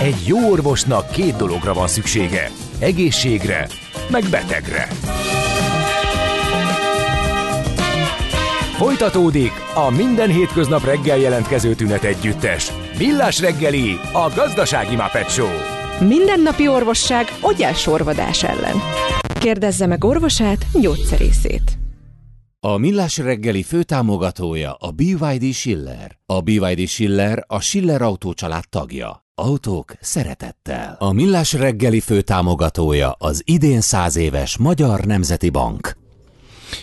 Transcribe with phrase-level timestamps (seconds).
[0.00, 2.50] Egy jó orvosnak két dologra van szüksége.
[2.78, 3.68] Egészségre,
[4.10, 4.88] meg betegre.
[8.76, 12.72] Folytatódik a minden hétköznap reggel jelentkező tünet együttes.
[12.98, 15.48] Millás reggeli, a gazdasági Muppet Show.
[16.08, 17.26] Mindennapi orvosság
[17.74, 18.76] sorvadás ellen.
[19.40, 21.78] Kérdezze meg orvosát, gyógyszerészét.
[22.60, 26.18] A Millás reggeli főtámogatója a BYD Schiller.
[26.26, 29.19] A BYD Schiller a Schiller Autó család tagja.
[29.40, 30.96] Autók szeretettel.
[30.98, 35.99] A Millás reggeli főtámogatója az idén száz éves Magyar Nemzeti Bank.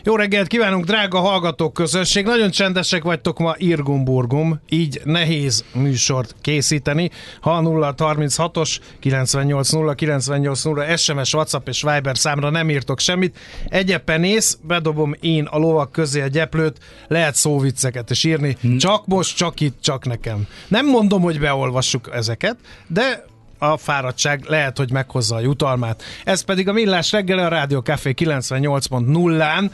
[0.04, 2.26] Jó reggelt kívánunk, drága hallgatók közösség!
[2.26, 7.10] Nagyon csendesek vagytok ma Irgumburgum, így nehéz műsort készíteni.
[7.42, 13.38] Ha 036-os 980 980 SMS, WhatsApp és Viber számra nem írtok semmit.
[13.70, 16.78] Egyepen ész, bedobom én a lovak közé a gyeplőt,
[17.08, 18.58] lehet szóvicceket is írni.
[18.62, 18.78] Hmm.
[18.78, 20.48] Csak most, csak itt, csak nekem.
[20.68, 22.58] Nem mondom, hogy beolvassuk ezeket,
[22.88, 23.26] de
[23.58, 26.04] a fáradtság lehet, hogy meghozza a jutalmát.
[26.24, 29.70] Ez pedig a Millás reggel a Rádió Café 98.0-án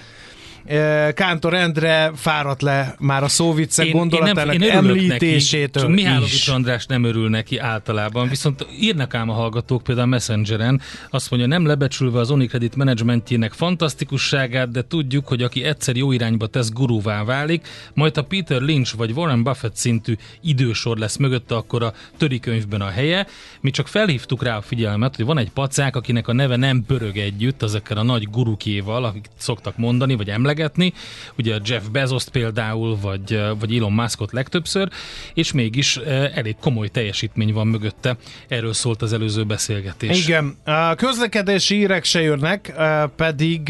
[1.14, 7.03] Kántor Endre fáradt le már a szóviccek gondolatának én, én említésétől neki, Mihálovics András nem
[7.03, 12.20] örül neki általában, viszont írnak ám a hallgatók például a Messengeren, azt mondja, nem lebecsülve
[12.20, 18.17] az Unicredit menedzsmentjének fantasztikusságát, de tudjuk, hogy aki egyszer jó irányba tesz, gurúvá válik, majd
[18.17, 23.27] a Peter Lynch vagy Warren Buffett szintű idősor lesz mögötte, akkor a törikönyvben a helye.
[23.61, 27.17] Mi csak felhívtuk rá a figyelmet, hogy van egy pacák, akinek a neve nem pörög
[27.17, 30.94] együtt ezekkel a nagy gurukéval, akik szoktak mondani, vagy emlegetni, emlegetni,
[31.38, 34.90] ugye Jeff Bezos például, vagy, vagy Elon Muskot legtöbbször,
[35.34, 35.98] és mégis
[36.34, 38.16] elég komoly teljesítmény van mögötte.
[38.48, 40.28] Erről szólt az előző beszélgetés.
[40.28, 42.73] Igen, a közlekedési írek se jönnek,
[43.16, 43.70] pedig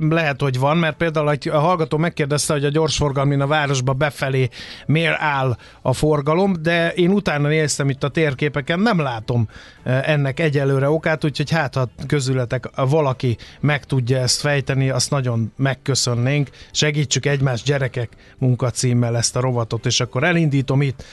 [0.00, 4.48] lehet, hogy van, mert például a hallgató megkérdezte, hogy a gyorsforgalmin a városba befelé
[4.86, 9.48] miért áll a forgalom, de én utána néztem itt a térképeken, nem látom
[9.84, 15.52] ennek egyelőre okát, úgyhogy hát ha közületek valaki meg tudja ezt fejteni, azt nagyon
[15.84, 16.50] megköszönnénk.
[16.70, 18.08] Segítsük egymás gyerekek
[18.38, 21.04] munkacímmel ezt a rovatot, és akkor elindítom itt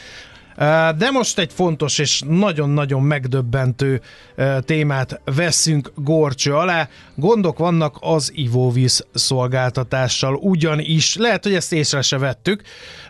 [0.97, 4.01] de most egy fontos és nagyon-nagyon megdöbbentő
[4.59, 6.89] témát veszünk gorcső alá.
[7.16, 11.16] Gondok vannak az ivóvíz szolgáltatással ugyanis.
[11.16, 12.61] Lehet, hogy ezt észre se vettük,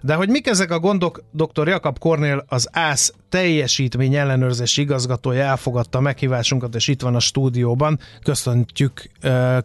[0.01, 1.67] de hogy mik ezek a gondok, dr.
[1.67, 7.99] Jakab Kornél az ÁSZ teljesítmény ellenőrzési igazgatója elfogadta meghívásunkat, és itt van a stúdióban.
[8.23, 9.09] Köszöntjük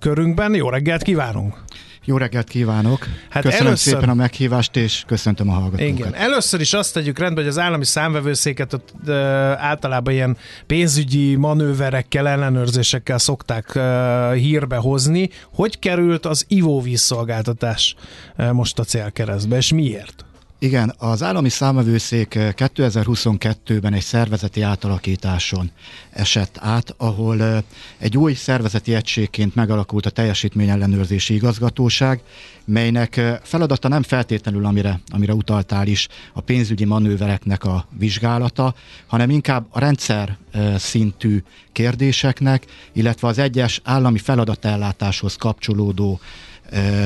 [0.00, 0.54] körünkben.
[0.54, 1.64] Jó reggelt kívánunk!
[2.08, 3.06] Jó reggelt kívánok!
[3.30, 3.92] Hát Köszönöm először...
[3.92, 5.98] szépen a meghívást, és köszöntöm a hallgatókat.
[5.98, 9.14] Igen, először is azt tegyük rendbe, hogy az állami számvevőszéket ott, ö,
[9.56, 10.36] általában ilyen
[10.66, 15.30] pénzügyi manőverekkel, ellenőrzésekkel szokták ö, hírbe hozni.
[15.52, 17.94] Hogy került az ivóvíz szolgáltatás
[18.36, 20.24] ö, most a célkeresztbe, és miért?
[20.58, 25.70] Igen, az állami számövőszék 2022-ben egy szervezeti átalakításon
[26.10, 27.64] esett át, ahol
[27.98, 32.20] egy új szervezeti egységként megalakult a teljesítményellenőrzési igazgatóság,
[32.64, 38.74] melynek feladata nem feltétlenül, amire, amire utaltál is, a pénzügyi manővereknek a vizsgálata,
[39.06, 40.36] hanem inkább a rendszer
[40.76, 41.42] szintű
[41.72, 46.20] kérdéseknek, illetve az egyes állami feladatellátáshoz kapcsolódó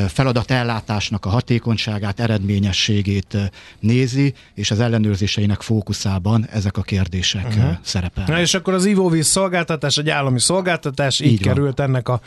[0.09, 3.37] feladatellátásnak a hatékonyságát, eredményességét
[3.81, 7.77] nézi, és az ellenőrzéseinek fókuszában ezek a kérdések uh-huh.
[7.83, 8.35] szerepelnek.
[8.35, 12.21] Na és akkor az ivóvíz szolgáltatás, egy állami szolgáltatás, így, így került ennek a,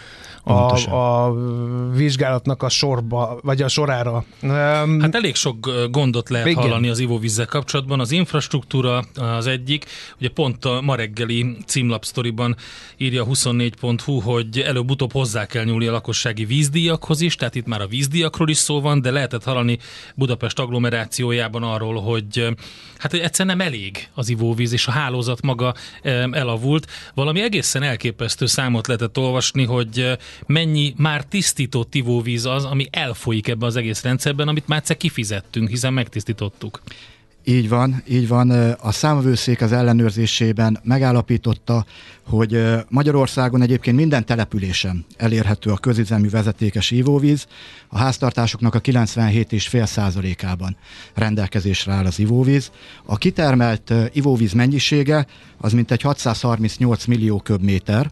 [0.43, 1.35] a, a
[1.95, 4.25] vizsgálatnak a sorba, vagy a sorára.
[4.99, 6.61] Hát elég sok gondot lehet Igen.
[6.61, 7.99] hallani az ivóvízzel kapcsolatban.
[7.99, 9.85] Az infrastruktúra az egyik,
[10.19, 12.55] ugye pont a ma reggeli címlapsztoriban
[12.97, 17.87] írja 24.hu, hogy előbb-utóbb hozzá kell nyúlni a lakossági vízdíjakhoz is, tehát itt már a
[17.87, 19.79] vízdiakról is szó van, de lehetett hallani
[20.15, 22.47] Budapest agglomerációjában arról, hogy
[22.97, 25.73] hát hogy egyszer nem elég az ivóvíz, és a hálózat maga
[26.31, 26.87] elavult.
[27.13, 33.65] Valami egészen elképesztő számot lehetett olvasni, hogy mennyi már tisztított ivóvíz az, ami elfolyik ebbe
[33.65, 36.81] az egész rendszerben, amit már egyszer kifizettünk, hiszen megtisztítottuk.
[37.45, 38.49] Így van, így van.
[38.81, 41.85] A számvőszék az ellenőrzésében megállapította,
[42.27, 47.47] hogy Magyarországon egyébként minden településen elérhető a közüzemű vezetékes ivóvíz.
[47.87, 50.77] A háztartásoknak a 97,5%-ában
[51.13, 52.71] rendelkezésre áll az ivóvíz.
[53.05, 55.25] A kitermelt ivóvíz mennyisége
[55.57, 58.11] az mintegy 638 millió köbméter,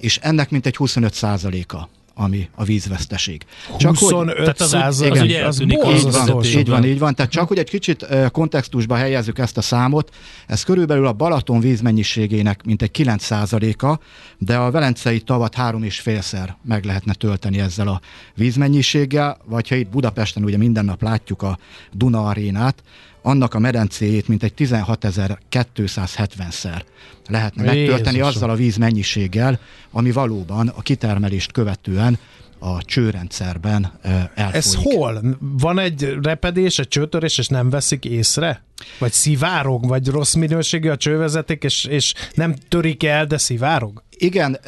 [0.00, 3.42] és ennek mintegy 25%-a ami a vízveszteség.
[3.76, 7.14] Csak 25 hogy, az, az, igen, az ugye az, így, van, így van, így van.
[7.14, 10.14] Tehát csak hogy egy kicsit kontextusba helyezzük ezt a számot,
[10.46, 13.98] ez körülbelül a Balaton vízmennyiségének mintegy 9%-a,
[14.38, 18.00] de a Velencei tavat három és félszer meg lehetne tölteni ezzel a
[18.34, 21.58] vízmennyiséggel, vagy ha itt Budapesten ugye minden nap látjuk a
[21.92, 22.82] Duna arénát,
[23.26, 26.80] annak a medencéjét mintegy 16.270-szer
[27.28, 28.26] lehetne megtölteni Jézusom.
[28.26, 29.60] azzal a víz mennyiséggel,
[29.90, 32.18] ami valóban a kitermelést követően
[32.58, 33.92] a csőrendszerben
[34.34, 34.54] elfolyik.
[34.54, 35.36] Ez hol?
[35.40, 38.64] Van egy repedés, egy csőtörés, és nem veszik észre?
[38.98, 44.02] Vagy szivárog, vagy rossz minőségű a csővezeték, és, és nem törik el, de szivárog?
[44.16, 44.58] Igen,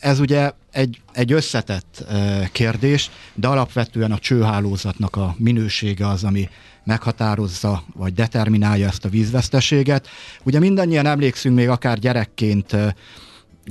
[0.00, 2.04] ez ugye egy, egy összetett
[2.52, 6.48] kérdés, de alapvetően a csőhálózatnak a minősége az, ami
[6.84, 10.08] meghatározza, vagy determinálja ezt a vízveszteséget.
[10.44, 12.76] Ugye mindannyian emlékszünk még akár gyerekként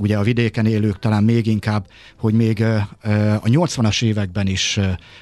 [0.00, 1.86] ugye a vidéken élők talán még inkább,
[2.18, 2.62] hogy még
[3.42, 4.80] a 80-as években is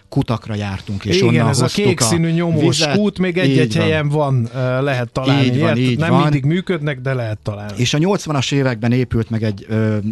[0.09, 2.97] kutakra jártunk, és Igen, onnan ez a kék színű nyomós vizet.
[2.97, 4.49] kút, még egy-egy helyen van,
[4.81, 5.45] lehet találni.
[5.45, 6.23] Így van, így nem van.
[6.23, 7.73] mindig működnek, de lehet találni.
[7.77, 9.67] És a 80-as években épült meg egy,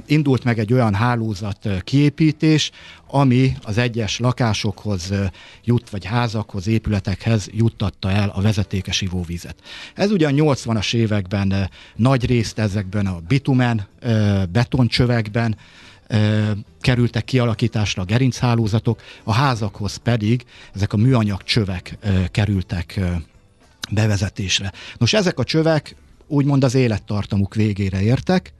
[0.06, 2.70] indult meg egy olyan hálózat kiépítés,
[3.10, 5.12] ami az egyes lakásokhoz
[5.64, 9.56] jut, vagy házakhoz, épületekhez juttatta el a vezetékes ivóvizet.
[9.94, 13.86] Ez ugye a 80-as években nagy részt ezekben a bitumen,
[14.52, 15.56] betoncsövekben
[16.80, 21.98] kerültek kialakításra a gerinchálózatok, a házakhoz pedig ezek a műanyag csövek
[22.30, 23.00] kerültek
[23.90, 24.72] bevezetésre.
[24.98, 25.96] Nos, ezek a csövek
[26.26, 28.52] úgymond az élettartamuk végére értek,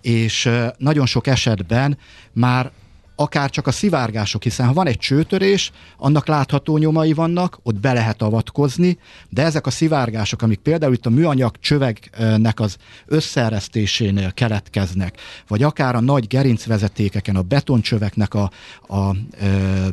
[0.00, 1.98] és nagyon sok esetben
[2.32, 2.70] már
[3.16, 7.92] akár csak a szivárgások, hiszen ha van egy csőtörés, annak látható nyomai vannak, ott be
[7.92, 12.76] lehet avatkozni, de ezek a szivárgások, amik például itt a műanyag csöveknek az
[13.06, 18.50] összeeresztésénél keletkeznek, vagy akár a nagy gerincvezetékeken, a betoncsöveknek a,
[18.86, 19.86] a, ö,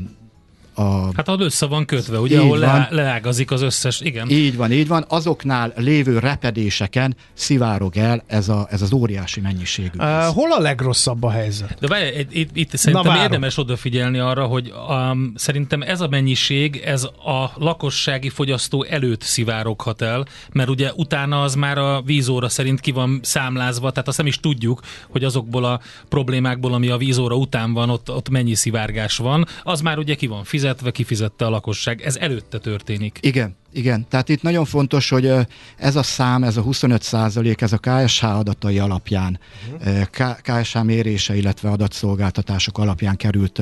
[0.81, 2.88] a Hát ahol össze van kötve, ugye, ahol le, van.
[2.89, 4.30] leágazik az összes, igen.
[4.30, 5.06] Így van, így van.
[5.07, 9.98] Azoknál lévő repedéseken szivárog el ez, a, ez az óriási mennyiségű.
[9.98, 11.78] Uh, hol a legrosszabb a helyzet?
[11.80, 13.24] De várj, itt, itt, szerintem várom.
[13.24, 20.01] érdemes odafigyelni arra, hogy um, szerintem ez a mennyiség, ez a lakossági fogyasztó előtt szivároghat
[20.01, 24.27] el, mert ugye utána az már a vízóra szerint ki van számlázva, tehát azt nem
[24.27, 24.80] is tudjuk,
[25.10, 25.80] hogy azokból a
[26.10, 30.27] problémákból, ami a vízóra után van, ott, ott mennyi szivárgás van, az már ugye ki
[30.27, 32.01] van fizetve, kifizette a lakosság.
[32.01, 33.18] Ez előtte történik.
[33.21, 34.06] Igen, igen.
[34.09, 35.31] Tehát itt nagyon fontos, hogy
[35.77, 39.39] ez a szám, ez a 25 százalék, ez a KSH adatai alapján,
[39.73, 40.35] uh-huh.
[40.41, 43.62] KSH mérése, illetve adatszolgáltatások alapján került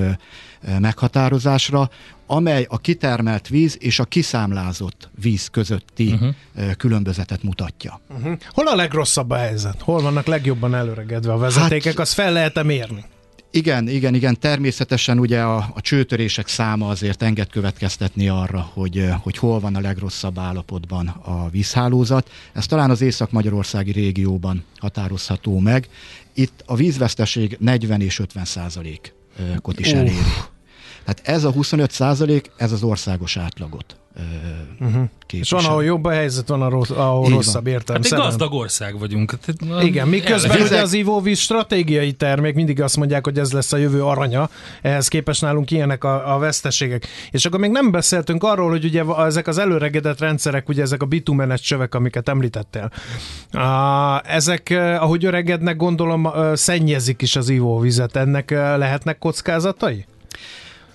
[0.79, 1.89] meghatározásra,
[2.27, 6.75] amely a kitermelt víz és a kiszámlázott víz közötti uh-huh.
[6.77, 7.99] különbözetet mutatja.
[8.09, 8.37] Uh-huh.
[8.49, 9.81] Hol a legrosszabb a helyzet?
[9.81, 11.91] Hol vannak legjobban előregedve a vezetékek?
[11.91, 13.05] Hát, azt fel lehet-e mérni?
[13.51, 14.39] Igen, igen, igen.
[14.39, 19.79] Természetesen ugye a, a csőtörések száma azért enged következtetni arra, hogy, hogy hol van a
[19.79, 22.29] legrosszabb állapotban a vízhálózat.
[22.53, 25.87] Ez talán az észak-magyarországi régióban határozható meg.
[26.33, 30.15] Itt a vízveszteség 40 és 50 százalékot is eléri.
[31.05, 33.98] Tehát ez a 25 százalék, ez az országos átlagot
[34.79, 35.03] uh-huh.
[35.33, 37.73] És van, ahol jobb a helyzet, van, ahol, ahol Így rosszabb van.
[37.73, 38.01] értelem.
[38.01, 39.33] Hát egy gazdag ország vagyunk.
[39.39, 43.77] Tehát, Igen, miközben ugye az ivóvíz stratégiai termék, mindig azt mondják, hogy ez lesz a
[43.77, 44.49] jövő aranya,
[44.81, 47.07] ehhez képest nálunk ilyenek a, a veszteségek.
[47.31, 51.05] És akkor még nem beszéltünk arról, hogy ugye ezek az előregedett rendszerek, ugye ezek a
[51.05, 52.91] bitumenes csövek, amiket említettél,
[53.53, 58.15] uh, ezek, uh, ahogy öregednek, gondolom, uh, szennyezik is az ivóvizet.
[58.15, 60.05] Ennek uh, lehetnek kockázatai?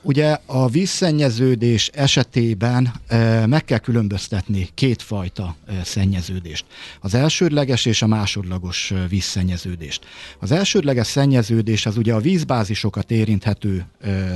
[0.07, 6.65] Ugye a vízszennyeződés esetében e, meg kell különböztetni kétfajta e, szennyeződést.
[7.01, 10.05] Az elsődleges és a másodlagos e, vízszennyeződést.
[10.39, 13.87] Az elsődleges szennyeződés az ugye a vízbázisokat érinthető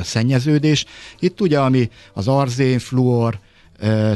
[0.03, 0.85] szennyeződés.
[1.19, 3.39] Itt ugye ami az arzén, fluor,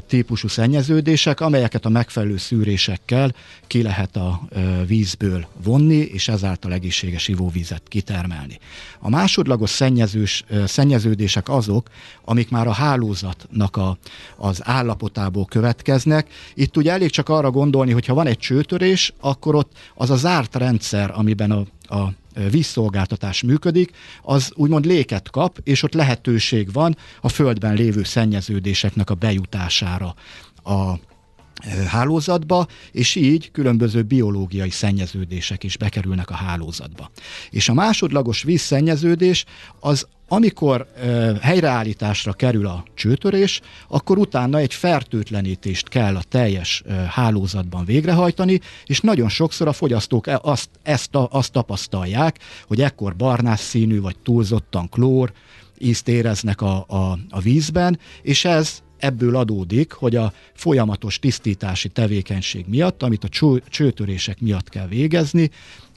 [0.06, 3.34] típusú szennyeződések, amelyeket a megfelelő szűrésekkel
[3.66, 4.48] ki lehet a
[4.86, 8.58] vízből vonni, és ezáltal egészséges ivóvizet kitermelni.
[9.00, 11.88] A másodlagos szennyezős, szennyeződések azok,
[12.24, 13.98] amik már a hálózatnak a,
[14.36, 16.28] az állapotából következnek.
[16.54, 20.16] Itt ugye elég csak arra gondolni, hogy ha van egy csőtörés, akkor ott az a
[20.16, 21.64] zárt rendszer, amiben a,
[21.96, 22.12] a
[22.50, 23.90] vízszolgáltatás működik,
[24.22, 30.14] az úgymond léket kap, és ott lehetőség van a földben lévő szennyeződéseknek a bejutására.
[30.64, 30.94] A
[31.86, 37.10] hálózatba, és így különböző biológiai szennyeződések is bekerülnek a hálózatba.
[37.50, 39.44] És a másodlagos vízszennyeződés
[39.80, 41.06] az amikor e,
[41.40, 49.00] helyreállításra kerül a csőtörés, akkor utána egy fertőtlenítést kell a teljes e, hálózatban végrehajtani, és
[49.00, 54.88] nagyon sokszor a fogyasztók azt, ezt a, azt tapasztalják, hogy ekkor barnás színű vagy túlzottan
[54.88, 55.32] klór
[55.78, 62.64] ízt éreznek a, a, a vízben, és ez ebből adódik, hogy a folyamatos tisztítási tevékenység
[62.68, 65.50] miatt, amit a cső, csőtörések miatt kell végezni,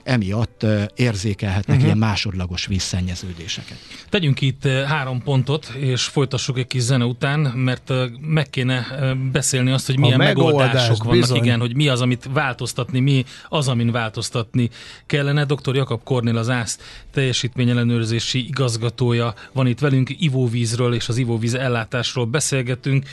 [0.06, 1.86] emiatt érzékelhetnek uh-huh.
[1.86, 3.78] ilyen másodlagos vízszennyeződéseket.
[4.10, 8.86] Tegyünk itt három pontot, és folytassuk egy kis zene után, mert meg kéne
[9.32, 11.38] beszélni azt, hogy milyen megoldás, megoldások vannak, bizony.
[11.38, 14.70] igen, hogy mi az, amit változtatni, mi az, amin változtatni
[15.06, 15.46] kellene.
[15.46, 15.76] Dr.
[15.76, 16.80] Jakab Kornél az ÁSZ
[17.12, 23.06] teljesítményellenőrzési igazgatója van itt velünk, ivóvízről és az ivóvíz ellátásról beszélgetünk.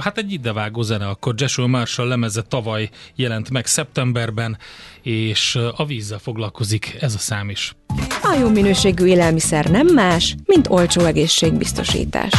[0.00, 4.58] Hát egy idevágó zene, akkor Joshua Marshall lemeze tavaly jelent meg szeptemberben,
[5.02, 7.74] és a vízzel foglalkozik ez a szám is.
[8.22, 12.32] A jó minőségű élelmiszer nem más, mint olcsó egészségbiztosítás.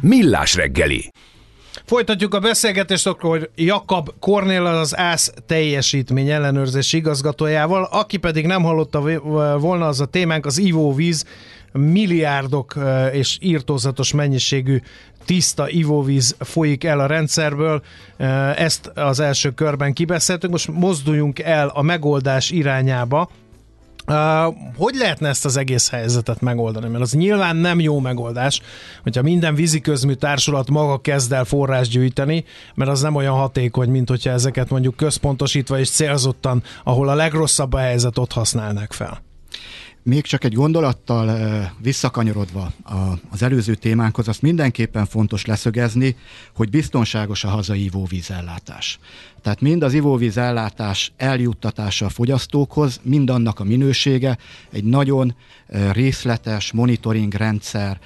[0.00, 1.10] Millás reggeli.
[1.84, 9.00] Folytatjuk a beszélgetést akkor Jakab Kornél az ÁSZ teljesítmény ellenőrzési igazgatójával, aki pedig nem hallotta
[9.58, 11.24] volna az a témánk, az ivóvíz
[11.72, 12.74] milliárdok
[13.12, 14.80] és írtózatos mennyiségű
[15.24, 17.82] tiszta ivóvíz folyik el a rendszerből.
[18.56, 23.30] Ezt az első körben kibeszéltünk, most mozduljunk el a megoldás irányába.
[24.06, 26.88] Uh, hogy lehetne ezt az egész helyzetet megoldani?
[26.88, 28.60] Mert az nyilván nem jó megoldás,
[29.02, 34.08] hogyha minden víziközmű társulat maga kezd el forrás gyűjteni, mert az nem olyan hatékony, mint
[34.08, 39.22] hogyha ezeket mondjuk központosítva és célzottan, ahol a legrosszabb a helyzet, ott használnak fel.
[40.04, 42.72] Még csak egy gondolattal visszakanyarodva
[43.30, 46.16] az előző témánkhoz, azt mindenképpen fontos leszögezni,
[46.54, 48.98] hogy biztonságos a hazai ivóvízellátás.
[49.42, 54.38] Tehát mind az ivóvízellátás eljuttatása a fogyasztókhoz, mind annak a minősége
[54.70, 55.34] egy nagyon
[55.92, 58.00] részletes monitoring rendszer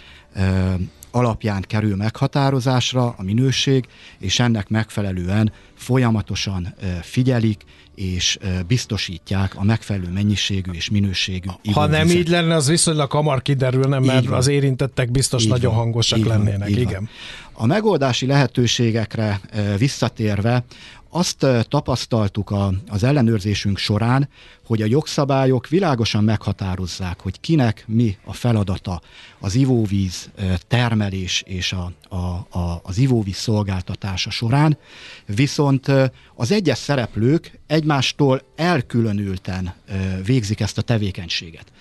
[1.16, 3.84] alapján kerül meghatározásra a minőség,
[4.18, 7.62] és ennek megfelelően folyamatosan figyelik
[7.94, 11.74] és biztosítják a megfelelő mennyiségű és minőségű ivóvizet.
[11.74, 15.80] Ha nem így lenne, az viszonylag hamar kiderülne, mert az érintettek biztos így nagyon van,
[15.80, 16.58] hangosak így lennének.
[16.58, 16.92] Van, igen.
[16.92, 17.08] Van.
[17.52, 19.40] A megoldási lehetőségekre
[19.78, 20.64] visszatérve
[21.16, 24.28] azt tapasztaltuk a, az ellenőrzésünk során,
[24.66, 29.00] hogy a jogszabályok világosan meghatározzák, hogy kinek mi a feladata
[29.38, 30.30] az ivóvíz
[30.68, 32.16] termelés és a, a,
[32.58, 34.78] a, az ivóvíz szolgáltatása során,
[35.26, 35.86] viszont
[36.34, 39.74] az egyes szereplők egymástól elkülönülten
[40.24, 41.72] végzik ezt a tevékenységet.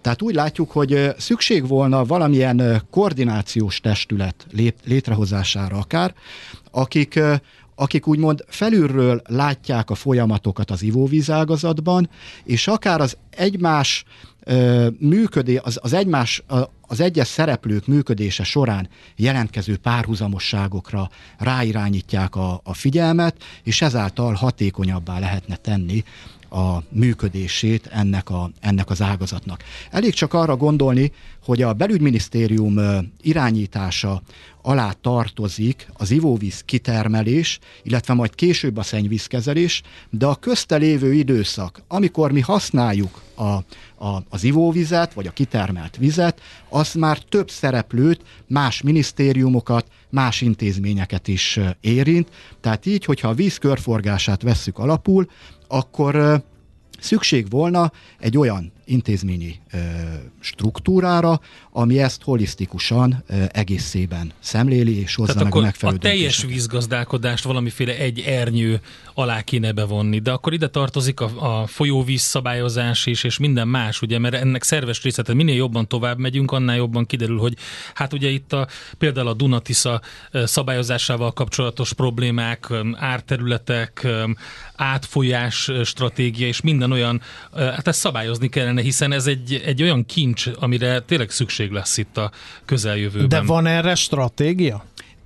[0.00, 4.46] Tehát úgy látjuk, hogy szükség volna valamilyen koordinációs testület
[4.84, 6.14] létrehozására akár,
[6.70, 7.20] akik
[7.80, 12.10] akik úgymond felülről látják a folyamatokat az ivóvízágazatban,
[12.44, 14.04] és akár az egymás
[14.98, 16.42] működé, az, az egymás,
[16.80, 25.56] az egyes szereplők működése során jelentkező párhuzamosságokra ráirányítják a, a figyelmet, és ezáltal hatékonyabbá lehetne
[25.56, 26.04] tenni
[26.50, 29.62] a működését ennek, a, ennek az ágazatnak.
[29.90, 31.12] Elég csak arra gondolni,
[31.44, 32.80] hogy a belügyminisztérium
[33.22, 34.22] irányítása
[34.62, 41.82] alá tartozik az ivóvíz kitermelés, illetve majd később a szennyvízkezelés, de a közte lévő időszak,
[41.88, 48.22] amikor mi használjuk a, a, az ivóvizet, vagy a kitermelt vizet, az már több szereplőt,
[48.46, 52.28] más minisztériumokat, más intézményeket is érint.
[52.60, 55.28] Tehát így, hogyha a víz körforgását vesszük alapul,
[55.68, 56.42] akkor
[56.98, 59.60] szükség volna egy olyan intézményi
[60.40, 61.40] struktúrára,
[61.72, 68.20] ami ezt holisztikusan egészében szemléli és hozza meg a megfelelő a teljes vízgazdálkodást valamiféle egy
[68.20, 68.80] ernyő
[69.14, 74.02] alá kéne bevonni, de akkor ide tartozik a, a folyóvíz szabályozás is, és minden más,
[74.02, 77.56] ugye, mert ennek szerves része, tehát minél jobban tovább megyünk, annál jobban kiderül, hogy
[77.94, 78.68] hát ugye itt a,
[78.98, 80.00] például a Dunatisza
[80.32, 84.06] szabályozásával kapcsolatos problémák, árterületek,
[84.76, 87.20] átfolyás stratégia, és minden olyan,
[87.54, 91.96] hát ezt szabályozni kellene lenne, hiszen ez egy, egy olyan kincs, amire tényleg szükség lesz
[91.96, 92.30] itt a
[92.64, 93.28] közeljövőben.
[93.28, 94.84] De van erre stratégia?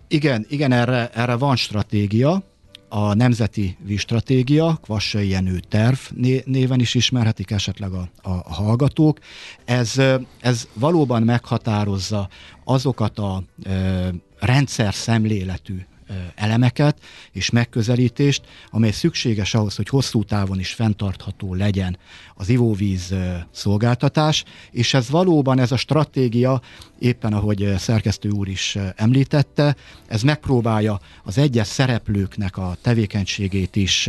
[0.09, 2.43] Igen, igen, erre, erre van stratégia.
[2.89, 5.99] A Nemzeti Vízstratégia, Kvassai Jenő terv
[6.45, 9.19] néven is ismerhetik esetleg a, a, a hallgatók.
[9.65, 10.01] Ez,
[10.41, 12.29] ez valóban meghatározza
[12.65, 15.79] azokat a e, rendszer szemléletű
[16.35, 16.99] elemeket
[17.33, 21.99] és megközelítést, amely szükséges ahhoz, hogy hosszú távon is fenntartható legyen
[22.35, 23.15] az ivóvíz
[23.51, 26.61] szolgáltatás, és ez valóban ez a stratégia,
[26.99, 29.77] éppen ahogy szerkesztő úr is említette,
[30.07, 34.09] ez megpróbálja az egyes szereplőknek a tevékenységét is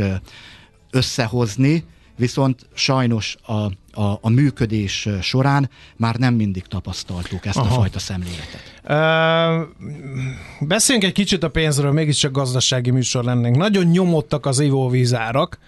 [0.90, 1.84] összehozni,
[2.16, 3.52] viszont sajnos a,
[4.00, 7.74] a, a működés során már nem mindig tapasztaltuk ezt Aha.
[7.74, 8.72] a fajta szemléletet.
[8.84, 13.56] Uh, beszéljünk egy kicsit a pénzről, mégiscsak gazdasági műsor lennénk.
[13.56, 15.58] Nagyon nyomottak az ivóvízárak,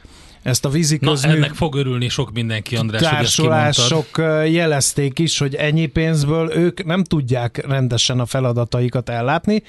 [0.42, 1.30] ezt a vízi közmű...
[1.30, 4.08] Na, ennek fog örülni sok mindenki, András, Társulások
[4.48, 9.62] jelezték is, hogy ennyi pénzből ők nem tudják rendesen a feladataikat ellátni,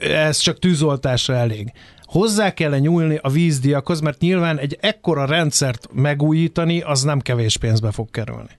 [0.00, 1.72] ez csak tűzoltásra elég.
[2.08, 7.90] Hozzá kell nyúlni a vízdiakhoz, mert nyilván egy ekkora rendszert megújítani, az nem kevés pénzbe
[7.90, 8.50] fog kerülni.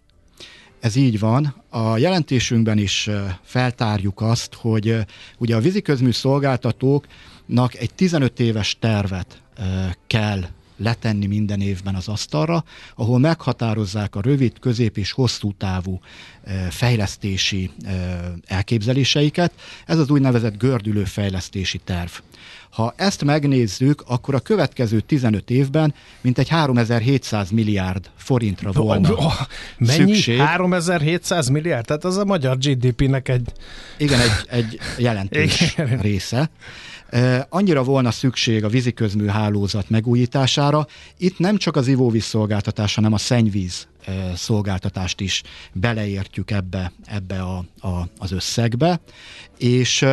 [0.79, 1.63] Ez így van.
[1.69, 3.09] A jelentésünkben is
[3.41, 4.95] feltárjuk azt, hogy
[5.37, 9.41] ugye a víziközmű szolgáltatóknak egy 15 éves tervet
[10.07, 10.41] kell
[10.79, 12.63] letenni minden évben az asztalra,
[12.95, 15.99] ahol meghatározzák a rövid, közép és hosszú távú
[16.69, 17.71] fejlesztési
[18.45, 19.51] elképzeléseiket.
[19.85, 22.11] Ez az úgynevezett gördülő fejlesztési terv.
[22.69, 29.33] Ha ezt megnézzük, akkor a következő 15 évben mintegy 3700 milliárd forintra volna oh, oh,
[29.77, 30.13] Mennyi?
[30.13, 30.39] szükség.
[30.39, 31.85] 3700 milliárd?
[31.85, 33.51] Tehát az a magyar GDP-nek egy...
[33.97, 35.99] Igen, egy, egy jelentős Igen.
[35.99, 36.49] része.
[37.49, 40.87] Annyira volna szükség a víziközmű hálózat megújítására.
[41.17, 43.87] Itt nem csak az ivóvíz szolgáltatás, hanem a szennyvíz
[44.35, 48.99] szolgáltatást is beleértjük ebbe, ebbe a, a, az összegbe,
[49.57, 50.05] és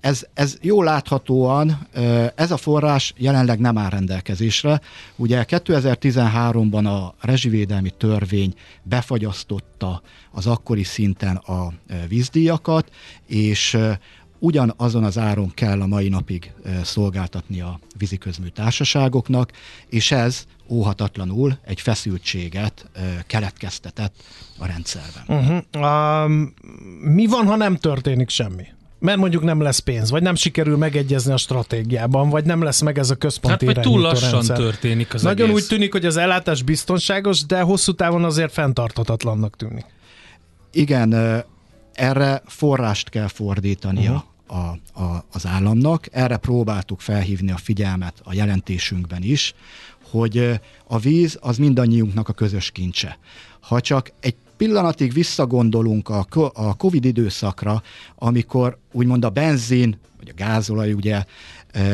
[0.00, 1.88] ez, ez jól láthatóan,
[2.34, 4.80] ez a forrás jelenleg nem áll rendelkezésre.
[5.16, 11.72] Ugye 2013-ban a rezsivédelmi törvény befagyasztotta az akkori szinten a
[12.08, 12.90] vízdíjakat,
[13.26, 13.78] és
[14.38, 16.52] ugyanazon az áron kell a mai napig
[16.82, 19.52] szolgáltatni a víziközmű társaságoknak,
[19.88, 22.90] és ez óhatatlanul egy feszültséget
[23.26, 24.14] keletkeztetett
[24.58, 25.22] a rendszerben.
[25.26, 26.24] Uh-huh.
[26.24, 26.54] Um,
[27.00, 28.64] mi van, ha nem történik semmi?
[29.00, 32.98] mert mondjuk nem lesz pénz, vagy nem sikerül megegyezni a stratégiában, vagy nem lesz meg
[32.98, 34.56] ez a központi hát, vagy túl lassan rendszer.
[34.56, 35.62] történik az Nagyon egész.
[35.62, 39.84] úgy tűnik, hogy az ellátás biztonságos, de hosszú távon azért fenntartatatlannak tűnik.
[40.72, 41.14] Igen,
[41.98, 46.06] erre forrást kell fordítania uh-huh a, a, az államnak.
[46.10, 49.54] Erre próbáltuk felhívni a figyelmet a jelentésünkben is,
[50.10, 53.18] hogy a víz az mindannyiunknak a közös kincse.
[53.60, 57.82] Ha csak egy pillanatig visszagondolunk a, a Covid időszakra,
[58.14, 61.24] amikor úgymond a benzin, vagy a gázolaj ugye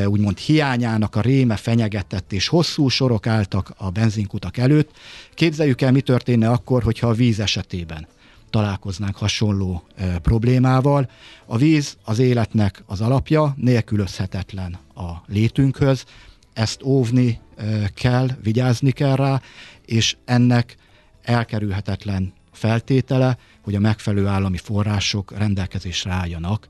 [0.06, 4.90] úgymond hiányának a réme fenyegetett, és hosszú sorok álltak a benzinkutak előtt.
[5.34, 8.06] Képzeljük el, mi történne akkor, hogyha a víz esetében
[8.54, 11.10] találkoznánk hasonló e, problémával.
[11.46, 16.04] A víz az életnek az alapja, nélkülözhetetlen a létünkhöz,
[16.52, 19.40] ezt óvni e, kell, vigyázni kell rá,
[19.86, 20.76] és ennek
[21.22, 26.68] elkerülhetetlen feltétele, hogy a megfelelő állami források rendelkezésre álljanak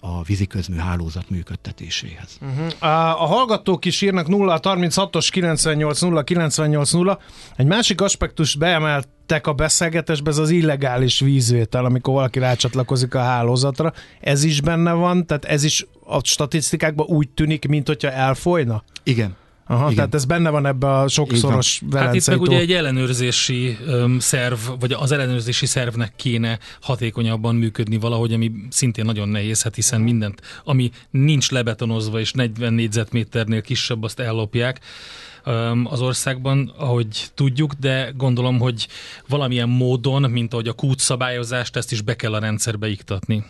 [0.00, 2.38] a víziközmű hálózat működtetéséhez.
[2.40, 2.90] Uh-huh.
[2.92, 7.18] A, hallgatók is írnak 0 36-os 98 0 98 0.
[7.56, 8.54] Egy másik aspektus
[9.32, 13.92] beemeltek a beszélgetésbe, ez az illegális vízvétel, amikor valaki rácsatlakozik a hálózatra.
[14.20, 18.82] Ez is benne van, tehát ez is a statisztikákban úgy tűnik, mint hogyha elfolyna?
[19.02, 19.36] Igen.
[19.72, 19.94] Aha, Igen.
[19.94, 24.58] tehát ez benne van ebbe a sokszoros Hát itt meg ugye egy ellenőrzési um, szerv,
[24.80, 30.40] vagy az ellenőrzési szervnek kéne hatékonyabban működni valahogy, ami szintén nagyon nehéz, hát hiszen mindent,
[30.64, 34.80] ami nincs lebetonozva és 40 négyzetméternél kisebb, azt ellopják
[35.84, 38.88] az országban, ahogy tudjuk, de gondolom, hogy
[39.28, 43.44] valamilyen módon, mint ahogy a kút szabályozást, ezt is be kell a rendszerbe iktatni.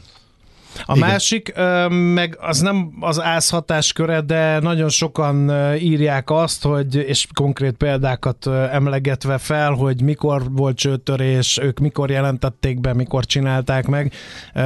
[0.85, 1.09] A Igen.
[1.09, 1.53] másik,
[1.89, 8.47] meg az nem az ász köre, de nagyon sokan írják azt, hogy, és konkrét példákat
[8.47, 14.13] emlegetve fel, hogy mikor volt csőtörés, ők mikor jelentették be, mikor csinálták meg.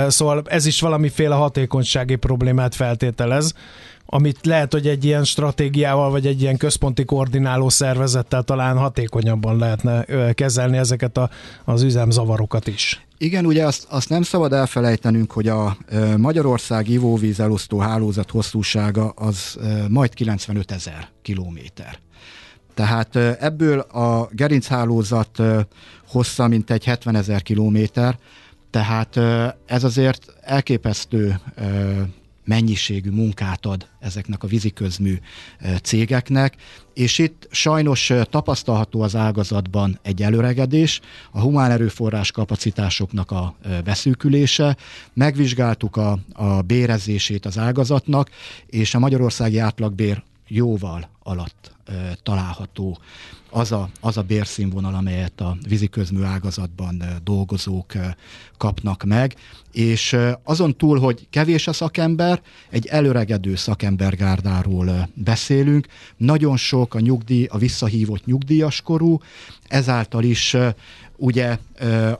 [0.09, 3.55] Szóval ez is valamiféle hatékonysági problémát feltételez
[4.07, 10.05] amit lehet, hogy egy ilyen stratégiával, vagy egy ilyen központi koordináló szervezettel talán hatékonyabban lehetne
[10.33, 11.31] kezelni ezeket a,
[11.65, 13.06] az üzemzavarokat is.
[13.19, 15.77] Igen, ugye azt, azt nem szabad elfelejtenünk, hogy a
[16.17, 21.99] Magyarország ivóvíz elosztó hálózat hosszúsága az majd 95 ezer kilométer.
[22.75, 25.43] Tehát ebből a gerinchálózat
[26.09, 28.19] hossza mintegy 70 ezer kilométer,
[28.71, 29.17] tehát
[29.67, 31.41] ez azért elképesztő
[32.47, 35.19] mennyiségű munkát ad ezeknek a víziközmű
[35.83, 36.55] cégeknek,
[36.95, 43.55] és itt sajnos tapasztalható az ágazatban egy előregedés, a humán erőforrás kapacitásoknak a
[43.85, 44.77] beszűkülése,
[45.15, 48.31] megvizsgáltuk a, a bérezését az ágazatnak,
[48.67, 51.76] és a magyarországi átlagbér jóval alatt
[52.23, 52.99] található.
[53.51, 57.93] Az a, az a bérszínvonal, amelyet a víziközmű ágazatban dolgozók
[58.57, 59.35] kapnak meg,
[59.73, 67.47] és azon túl, hogy kevés a szakember, egy előregedő szakembergárdáról beszélünk, nagyon sok a nyugdíj,
[67.51, 69.21] a visszahívott nyugdíjas korú,
[69.69, 70.57] ezáltal is
[71.17, 71.59] ugye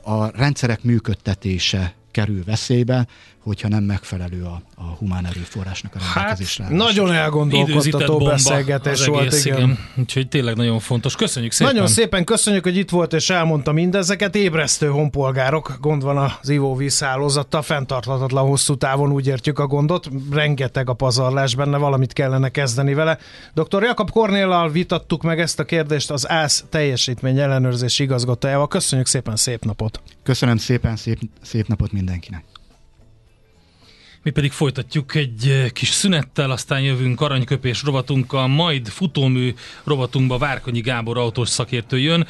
[0.03, 3.07] a rendszerek működtetése kerül veszélybe,
[3.47, 6.65] hogyha nem megfelelő a, a humán erőforrásnak a rendelkezésre.
[6.65, 9.59] Hát, nagyon elgondolkodtató beszélgetés volt, egész, igen.
[9.59, 9.79] igen.
[9.97, 11.15] Úgyhogy tényleg nagyon fontos.
[11.17, 11.73] Köszönjük szépen.
[11.75, 14.35] Nagyon szépen köszönjük, hogy itt volt és elmondta mindezeket.
[14.35, 20.11] Ébresztő honpolgárok, gond van az ivóvízhálózattal, fenntarthatatlan hosszú távon úgy értjük a gondot.
[20.31, 23.19] Rengeteg a pazarlás benne, valamit kellene kezdeni vele.
[23.55, 23.83] Dr.
[23.83, 28.69] Jakab Kornéllal vitattuk meg ezt a kérdést az ÁSZ teljesítmény ellenőrzés igazgatójával.
[28.69, 30.01] Köszönjük szépen, szép napot!
[30.23, 32.56] Köszönöm szépen, szép, szép napot mindenkinek!
[34.27, 40.81] Mi pedig folytatjuk egy eh, kis szünettel, aztán jövünk aranyköpés rovatunkkal, majd futómű rovatunkba Várkonyi
[40.81, 42.27] Gábor autós szakértő jön.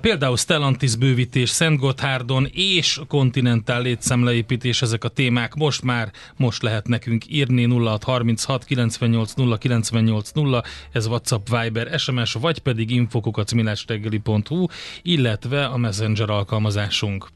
[0.00, 6.88] Például Stellantis bővítés, Szent Gotthárdon és Continental létszemleépítés, ezek a témák most már, most lehet
[6.88, 14.66] nekünk írni 0636 98 0 98 0, ez WhatsApp, Viber, SMS, vagy pedig infokukacmilástegeli.hu,
[15.02, 17.28] illetve a Messenger alkalmazásunk.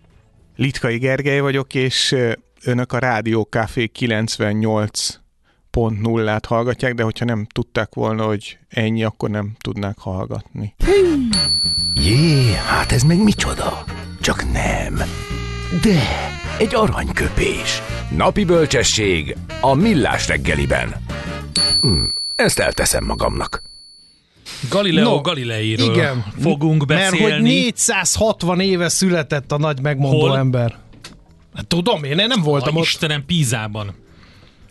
[0.56, 2.14] Litkai Gergely vagyok, és
[2.64, 9.52] önök a Rádió Café 98.0-át hallgatják, de hogyha nem tudták volna, hogy ennyi, akkor nem
[9.58, 10.74] tudnák hallgatni.
[11.94, 13.84] Jé, hát ez meg micsoda?
[14.20, 14.94] Csak nem.
[15.82, 16.02] De,
[16.58, 17.82] egy aranyköpés.
[18.16, 20.94] Napi bölcsesség a millás reggeliben.
[21.80, 22.04] Hm,
[22.36, 23.62] ezt elteszem magamnak.
[24.68, 27.20] Galileo no, Galileiről igen, fogunk beszélni.
[27.20, 30.36] Mert hogy 460 éve született a nagy megmondó Hol?
[30.36, 30.78] ember.
[31.58, 32.84] Hát tudom, én nem voltam a ott.
[32.84, 33.94] Istenem, Pízában.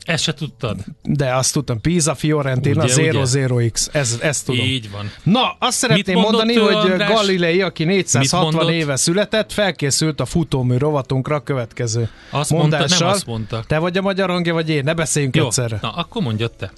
[0.05, 0.77] Ezt se tudtad?
[1.03, 1.81] De azt tudtam.
[1.81, 3.87] Pisa, Fiorentina, ugye, 0-0X.
[3.91, 4.65] Ez, ezt tudom.
[4.65, 5.11] Így van.
[5.23, 7.09] Na, azt szeretném mondani, hogy András?
[7.09, 12.79] Galilei, aki 460 éve született, felkészült a futómű rovatunkra a következő azt mondással.
[12.79, 13.63] Mondta, nem azt mondta.
[13.67, 14.83] Te vagy a magyar hangja, vagy én?
[14.83, 15.79] Ne beszéljünk Jó, egyszerre.
[15.81, 16.71] Na, akkor mondjad te.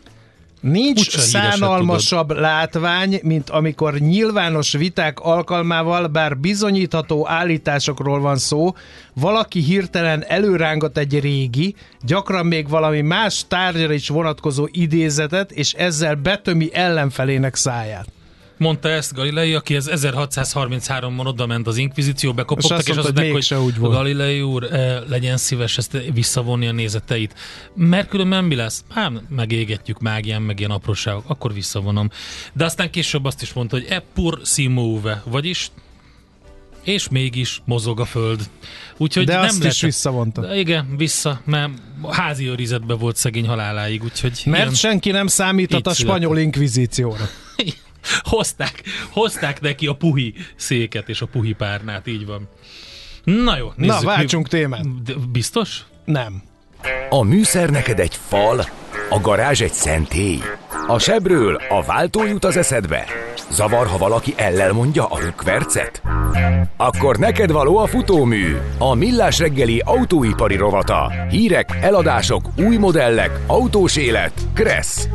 [0.60, 8.74] Nincs szánalmasabb látvány, mint amikor nyilvános viták alkalmával, bár bizonyítható állításokról van szó,
[9.14, 16.16] valaki hirtelen előrángat egy régi, gyakran még valami más tárgyra is vonatkozó idézetet, és ezzel
[16.16, 18.08] betömi ellenfelének száját.
[18.60, 23.48] Mondta ezt Galilei, aki az 1633-ban oda ment az inkvizíció, bekopogtak, és, azt mondták, hogy,
[23.48, 23.94] hogy volt.
[23.94, 27.34] Galilei úr, eh, legyen szíves ezt visszavonni a nézeteit.
[27.76, 28.84] Mert különben mi lesz?
[28.90, 32.10] Hát megégetjük mágián, meg ilyen apróságok, akkor visszavonom.
[32.54, 35.72] De aztán később azt is mondta, hogy e pur si move, vagyis
[36.84, 38.50] és mégis mozog a föld.
[38.98, 39.72] Úgyhogy De nem azt lett...
[39.72, 40.42] is visszavonta.
[40.42, 41.72] De igen, vissza, mert
[42.10, 44.42] házi őrizetben volt szegény haláláig, úgyhogy...
[44.46, 44.74] Mert ilyen...
[44.74, 47.30] senki nem számíthat a spanyol inkvizícióra.
[48.24, 52.50] hozták, hozták neki a puhi széket és a puhi párnát, így van.
[53.24, 54.02] Na jó, nézzük.
[54.02, 54.58] Na, váltsunk mi...
[54.58, 54.86] témát.
[55.30, 55.86] Biztos?
[56.06, 56.44] Nem.
[57.10, 58.66] A műszer neked egy fal,
[59.10, 60.40] a garázs egy szentély.
[60.88, 63.06] A sebről a váltó jut az eszedbe.
[63.52, 66.02] Zavar, ha valaki ellel mondja a rükvercet?
[66.78, 71.12] Akkor neked való a futómű, a millás reggeli autóipari rovata.
[71.30, 74.34] Hírek, eladások, új modellek, autós élet.
[74.54, 75.08] Kressz.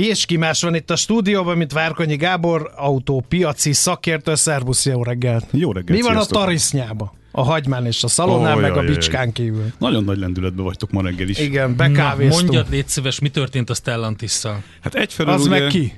[0.00, 5.46] És ki más van itt a stúdióban, mint Várkonyi Gábor, autópiaci szakértő, szervusz, jó reggelt!
[5.50, 6.36] Jó reggelt, Mi van sziasztok.
[6.36, 7.14] a tarisznyába?
[7.30, 9.72] A hagymán és a szalonnál, oh, meg jaj, a bicskán kívül.
[9.78, 11.38] Nagyon nagy lendületben vagytok ma reggel is.
[11.38, 12.42] Igen, bekávéztunk.
[12.42, 14.62] mondjad, légy szíves, mi történt a Stellantis-szal?
[14.80, 15.58] Hát egyfelől Az ugye...
[15.60, 15.92] meg ki?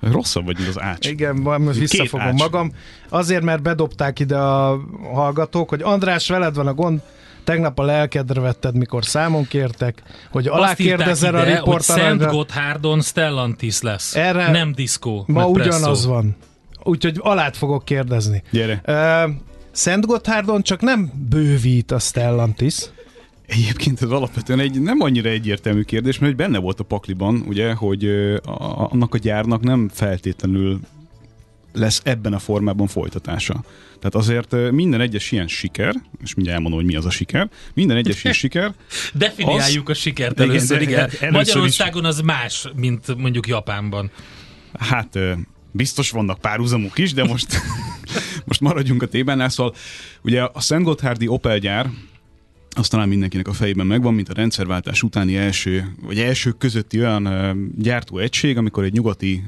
[0.12, 1.08] Rosszabb vagy, mint az ács.
[1.08, 2.38] Igen, most visszafogom ács.
[2.38, 2.72] magam.
[3.08, 4.80] Azért, mert bedobták ide a
[5.12, 7.00] hallgatók, hogy András, veled van a gond,
[7.46, 11.72] Tegnap a lelkedre vetted, mikor számon kértek, hogy alá kérdezel a riportalányra.
[11.72, 15.24] hogy Szent Gotthárdon Stellantis lesz, Erre nem diszkó.
[15.26, 16.36] Ma ugyanaz van.
[16.82, 18.42] Úgyhogy alát fogok kérdezni.
[18.50, 18.82] Gyere.
[18.86, 19.30] Uh,
[19.72, 22.74] Szent Gotthárdon csak nem bővít a Stellantis,
[23.46, 28.04] Egyébként ez alapvetően egy nem annyira egyértelmű kérdés, mert benne volt a pakliban, ugye, hogy
[28.44, 30.80] a, annak a gyárnak nem feltétlenül
[31.76, 33.64] lesz ebben a formában folytatása.
[33.98, 37.96] Tehát azért minden egyes ilyen siker, és mindjárt elmondom, hogy mi az a siker, minden
[37.96, 38.74] egyes ilyen siker...
[39.14, 40.90] Definiáljuk az, a sikert először, igen.
[40.90, 41.00] igen.
[41.00, 42.08] Először Magyarországon is.
[42.08, 44.10] az más, mint mondjuk Japánban.
[44.78, 45.18] Hát
[45.70, 47.60] biztos vannak párhuzamok is, de most,
[48.48, 49.48] most maradjunk a témánál.
[49.48, 49.74] Szóval
[50.22, 51.90] ugye a Szent Gotthárdi Opel gyár,
[52.78, 57.28] az talán mindenkinek a fejében megvan, mint a rendszerváltás utáni első, vagy első közötti olyan
[57.78, 59.44] gyártóegység, amikor egy nyugati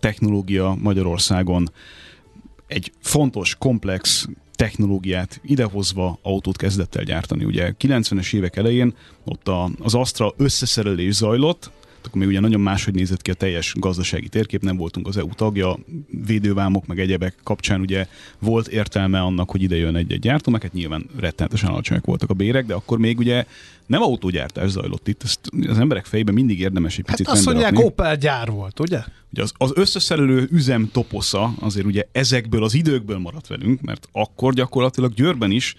[0.00, 1.70] technológia Magyarországon
[2.66, 7.44] egy fontos, komplex technológiát idehozva autót kezdett el gyártani.
[7.44, 11.70] Ugye 90-es évek elején ott az Astra összeszerelés zajlott,
[12.06, 15.34] akkor még ugye nagyon máshogy nézett ki a teljes gazdasági térkép, nem voltunk az EU
[15.34, 15.78] tagja,
[16.26, 18.06] védővámok meg egyebek kapcsán ugye
[18.38, 22.34] volt értelme annak, hogy ide jön egy-egy gyártó, meg hát nyilván rettenetesen alacsonyak voltak a
[22.34, 23.44] bérek, de akkor még ugye
[23.86, 27.60] nem autógyártás zajlott itt, ezt az emberek fejében mindig érdemes egy Hát picit azt rendbe
[27.60, 27.88] mondják, rakni.
[27.88, 29.00] Opel gyár volt, ugye?
[29.32, 34.54] Ugye az, az összeszerelő üzem toposza azért ugye ezekből az időkből maradt velünk, mert akkor
[34.54, 35.76] gyakorlatilag Győrben is,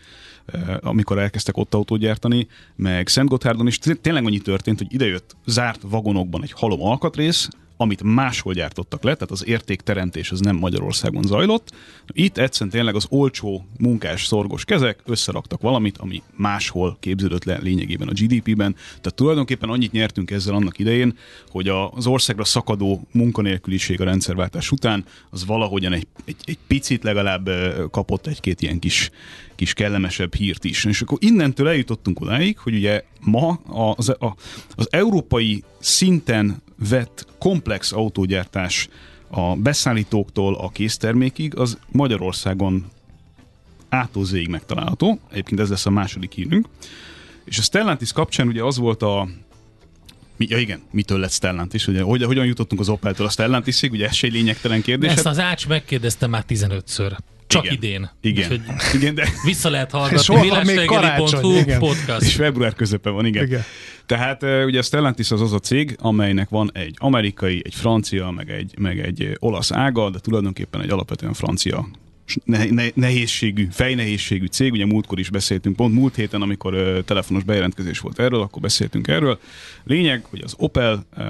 [0.80, 5.36] amikor elkezdtek ott autót gyártani, meg Szent Gotthárdon is té- tényleg annyi történt, hogy idejött
[5.46, 11.24] zárt vagonokban egy halom alkatrész, amit máshol gyártottak le, tehát az értékteremtés az nem Magyarországon
[11.24, 11.72] zajlott.
[12.08, 18.08] Itt egyszerűen tényleg az olcsó, munkás, szorgos kezek összeraktak valamit, ami máshol képződött le lényegében
[18.08, 18.74] a GDP-ben.
[18.74, 21.18] Tehát tulajdonképpen annyit nyertünk ezzel annak idején,
[21.50, 27.50] hogy az országra szakadó munkanélküliség a rendszerváltás után az valahogyan egy, egy, egy picit legalább
[27.92, 29.10] kapott egy-két ilyen kis,
[29.56, 30.86] kis kellemesebb hírt is.
[30.86, 33.60] És akkor innentől eljutottunk odáig, hogy ugye ma
[33.96, 34.36] az, a,
[34.76, 38.88] az európai szinten vett komplex autógyártás
[39.28, 42.86] a beszállítóktól a késztermékig, az Magyarországon
[43.90, 45.20] átozéig megtalálható.
[45.32, 46.68] Egyébként ez lesz a második hírünk.
[47.44, 49.28] És a Stellantis kapcsán ugye az volt a
[50.38, 51.88] mi, ja igen, mitől lett Stellantis?
[51.88, 53.92] Ugye, hogy, hogyan jutottunk az Opel-től a Stellantisig?
[53.92, 55.12] Ugye ez se lényegtelen kérdés.
[55.12, 57.18] Ezt az Ács megkérdezte már 15-ször.
[57.48, 57.76] Csak Igen.
[57.76, 58.10] idén.
[58.22, 58.52] Igen.
[58.52, 58.62] Úgyhogy
[59.02, 60.40] igen, de vissza lehet hallgatni.
[60.40, 62.22] Millástegeli.hu podcast.
[62.22, 63.46] és február közepén van, igen.
[63.46, 63.64] Igen.
[64.06, 68.50] Tehát ugye a Stellantis az az a cég, amelynek van egy amerikai, egy francia, meg
[68.50, 71.88] egy, meg egy ö, olasz ága, de tulajdonképpen egy alapvetően francia
[72.44, 77.44] ne, ne, nehézségű, fejnehézségű cég, ugye múltkor is beszéltünk, pont múlt héten, amikor uh, telefonos
[77.44, 79.40] bejelentkezés volt erről, akkor beszéltünk erről.
[79.84, 81.26] Lényeg, hogy az Opel uh,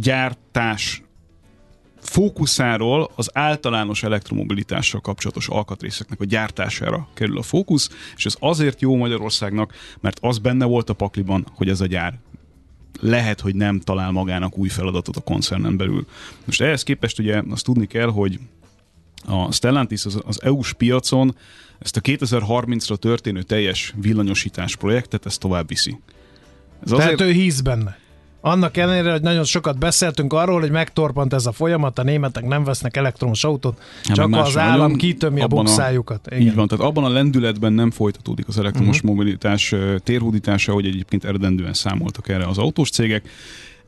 [0.00, 1.02] gyártás
[2.02, 8.96] fókuszáról az általános elektromobilitással kapcsolatos alkatrészeknek a gyártására kerül a fókusz, és ez azért jó
[8.96, 12.18] Magyarországnak, mert az benne volt a pakliban, hogy ez a gyár
[13.00, 16.06] lehet, hogy nem talál magának új feladatot a koncernen belül.
[16.44, 18.38] Most ehhez képest ugye azt tudni kell, hogy
[19.26, 21.36] a Stellantis az, az EU-s piacon
[21.78, 26.00] ezt a 2030-ra történő teljes villanyosítás projektet, ezt tovább viszi.
[26.84, 27.98] Ez Tehát ő hisz benne.
[28.44, 32.64] Annak ellenére, hogy nagyon sokat beszéltünk arról, hogy megtorpant ez a folyamat, a németek nem
[32.64, 36.28] vesznek elektromos autót, Hát csak az állam nagyon, kitömi a a- bukszájukat.
[36.38, 39.10] Így van, tehát abban a lendületben nem folytatódik az elektromos uh-huh.
[39.10, 39.74] mobilitás
[40.04, 43.28] térhódítása, hogy egyébként eredendően számoltak erre az autós cégek.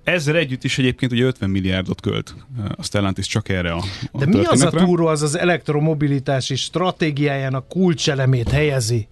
[0.04, 2.34] Ezzel együtt is egyébként ugye 50 milliárdot költ
[2.76, 7.68] a Stellantis csak erre a, a De mi az a túró, az az elektromobilitási stratégiájának
[7.68, 9.08] kulcselemét helyezi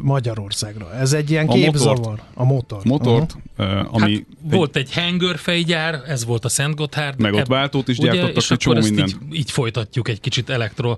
[0.00, 0.94] Magyarországra?
[0.94, 1.96] Ez egy ilyen A képzavar.
[1.96, 2.22] motort.
[2.34, 2.80] A motor.
[2.84, 7.20] Motort, ö, ami hát, volt egy hangerfejgyár, ez volt a Szent Gotthard.
[7.20, 9.22] Meg ott váltót is ugye, gyártottak, és egy csomó akkor ezt mindent.
[9.30, 10.96] így, így folytatjuk egy kicsit elektro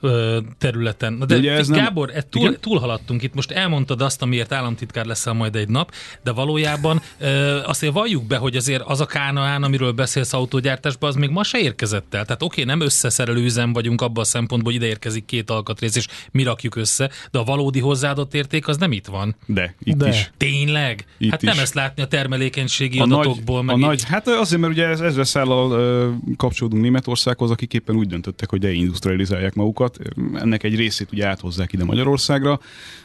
[0.00, 1.12] ö, területen.
[1.12, 2.56] Na de, De ugye ez nem- Gábor, e túl, Igen?
[2.60, 3.34] túlhaladtunk itt.
[3.34, 8.36] Most elmondtad azt, amiért államtitkár leszel majd egy nap, de valójában ö, azért valljuk be,
[8.36, 12.24] hogy azért az a Kánaán, amiről beszélsz autógyártásban, az még ma se érkezett el.
[12.24, 16.06] Tehát oké, nem összeszerelő üzem vagyunk abban a szempontból, hogy ide érkezik két alkatrész, és
[16.30, 19.36] mi rakjuk össze, de a valódi hozzáadott érték az nem itt van.
[19.46, 20.08] de, itt De.
[20.08, 20.30] is.
[20.36, 21.04] Tényleg?
[21.18, 21.48] Itt hát is.
[21.48, 23.58] nem ezt látni a termelékenységi A nagy, adatokból.
[23.58, 27.96] a meg így- nagy, hát azért, mert ugye ez, szállal ö, kapcsolódunk Németországhoz, akik éppen
[27.96, 29.87] úgy döntöttek, hogy deindustrializálják magukat.
[30.34, 32.60] Ennek egy részét ugye áthozzák ide Magyarországra,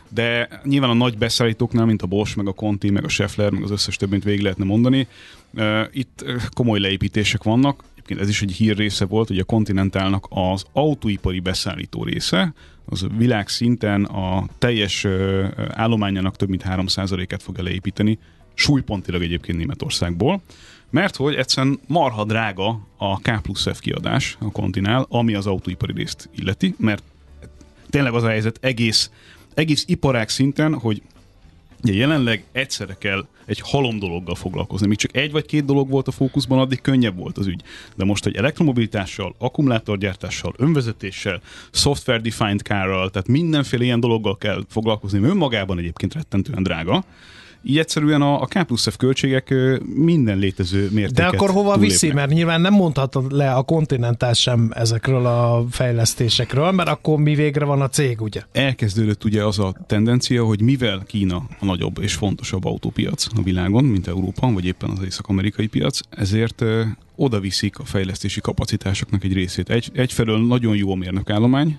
[0.10, 3.64] de nyilván a nagy beszállítóknál, mint a Bosch, meg a Conti, meg a Schaeffler, meg
[3.64, 5.08] az összes többint végig lehetne mondani,
[5.92, 7.84] itt komoly leépítések vannak.
[7.94, 12.54] Egyébként ez is egy hír része volt, hogy a Continentalnak az autóipari beszállító része,
[12.86, 15.08] az világszinten a teljes
[15.68, 18.20] állományának több mint 3%-át fogja leépíteni,
[18.54, 20.42] súlypontilag egyébként Németországból,
[20.94, 25.94] mert hogy egyszerűen marha drága a K plusz F kiadás a Continál, ami az autóipari
[25.94, 27.04] részt illeti, mert
[27.90, 29.12] tényleg az a helyzet egész,
[29.54, 31.02] egész iparág szinten, hogy
[31.84, 34.88] Ugye jelenleg egyszerre kell egy halom dologgal foglalkozni.
[34.88, 37.62] Míg csak egy vagy két dolog volt a fókuszban, addig könnyebb volt az ügy.
[37.96, 45.18] De most, hogy elektromobilitással, akkumulátorgyártással, önvezetéssel, software defined carral, tehát mindenféle ilyen dologgal kell foglalkozni,
[45.18, 47.04] ami önmagában egyébként rettentően drága.
[47.66, 49.54] Így egyszerűen a, a K plusz F költségek
[49.96, 52.00] minden létező mértéket De akkor hova viszi?
[52.00, 52.26] túllépnek.
[52.26, 57.66] Mert nyilván nem mondhatod le a kontinentál sem ezekről a fejlesztésekről, mert akkor mi végre
[57.66, 58.42] van a cég, ugye?
[58.52, 63.84] elkezdődött ugye az a tendencia, hogy mivel Kína a nagyobb és fontosabb autópiac a világon,
[63.84, 66.64] mint Európa, vagy éppen az észak-amerikai piac, ezért
[67.16, 69.70] oda viszik a fejlesztési kapacitásoknak egy részét.
[69.70, 71.78] Egy, egyfelől nagyon jó a mérnökállomány,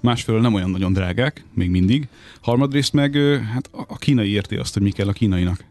[0.00, 2.08] másfelől nem olyan nagyon drágák, még mindig.
[2.40, 3.16] Harmadrészt meg
[3.52, 5.64] hát a a kínai érti azt, hogy mi kell a kínainak.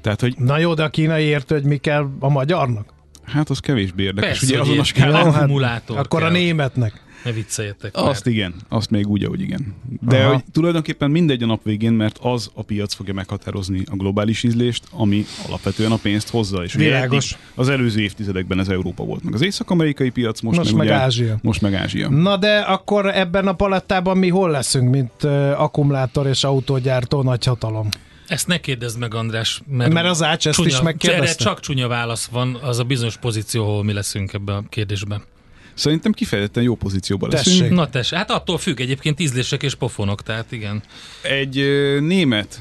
[0.00, 2.96] Tehát, hogy Na jó, de a kínai értő, hogy mi kell a magyarnak?
[3.24, 4.28] hát az kevésbé érdekes.
[4.38, 6.34] Persze, ugye azon a érti, skálán, Jó, hát Akkor a kell.
[6.34, 7.00] németnek.
[7.24, 7.96] Ne vicceljetek.
[7.96, 8.34] Azt már.
[8.34, 9.74] igen, azt még úgy, ahogy igen.
[10.00, 10.32] De Aha.
[10.32, 14.84] hogy tulajdonképpen mindegy a nap végén, mert az a piac fogja meghatározni a globális ízlést,
[14.90, 16.64] ami alapvetően a pénzt hozza.
[16.64, 17.36] És Világos.
[17.54, 21.04] Az előző évtizedekben ez Európa volt, meg az észak-amerikai piac, most, Most meg, meg ugye,
[21.04, 21.38] Ázsia.
[21.42, 22.08] Most meg Ázsia.
[22.08, 27.88] Na de akkor ebben a palettában mi hol leszünk, mint uh, akkumulátor és autógyártó nagyhatalom?
[28.26, 31.44] Ezt ne kérdezd meg, András, mert, Mert az Ács ezt is erre megkérdezte.
[31.44, 35.22] csak csúnya válasz van, az a bizonyos pozíció, ahol mi leszünk ebben a kérdésben.
[35.78, 37.58] Szerintem kifejezetten jó pozícióban leszünk.
[37.58, 37.74] Tessék.
[37.74, 40.82] Na tess, hát attól függ egyébként ízlések és pofonok, tehát igen.
[41.22, 42.60] Egy ö, német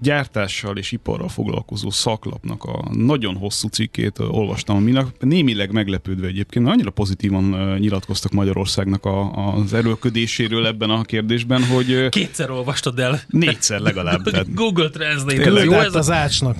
[0.00, 6.90] gyártással és iparral foglalkozó szaklapnak a nagyon hosszú cikkét olvastam, aminek némileg meglepődve egyébként, annyira
[6.90, 13.20] pozitívan nyilatkoztak Magyarországnak a, az erőlködéséről ebben a kérdésben, hogy Kétszer olvastad el.
[13.28, 15.42] négyszer legalább, tehát Google Translate.
[15.42, 15.64] Tényleg?
[15.64, 16.56] Jó, ez át az Ácsnak.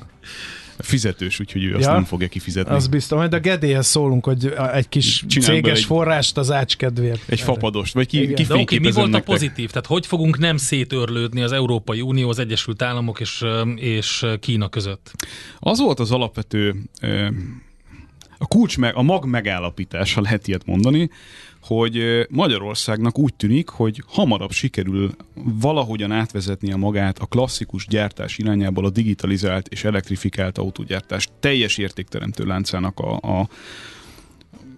[0.82, 1.92] Fizetős, úgyhogy ő azt Ja.
[1.92, 2.74] nem fogja kifizetni.
[2.74, 3.18] Az biztos.
[3.18, 7.22] Majd a Gedéhez szólunk, hogy egy kis Csinálj be céges egy- forrást az Ács kedvéért.
[7.26, 8.26] Egy fapadost, vagy ki.
[8.26, 9.24] De oké, mi volt a nektek.
[9.34, 9.68] pozitív?
[9.70, 13.44] Tehát hogy fogunk nem szétörlődni az Európai Unió, az Egyesült Államok és,
[13.76, 15.10] és Kína között?
[15.58, 16.74] Az volt az alapvető,
[18.38, 21.10] a kulcs, meg, a mag megállapítás, ha lehet ilyet mondani,
[21.62, 25.10] hogy Magyarországnak úgy tűnik, hogy hamarabb sikerül
[25.60, 32.98] valahogyan átvezetnie magát a klasszikus gyártás irányából a digitalizált és elektrifikált autógyártás teljes értékteremtő láncának
[32.98, 33.48] a, a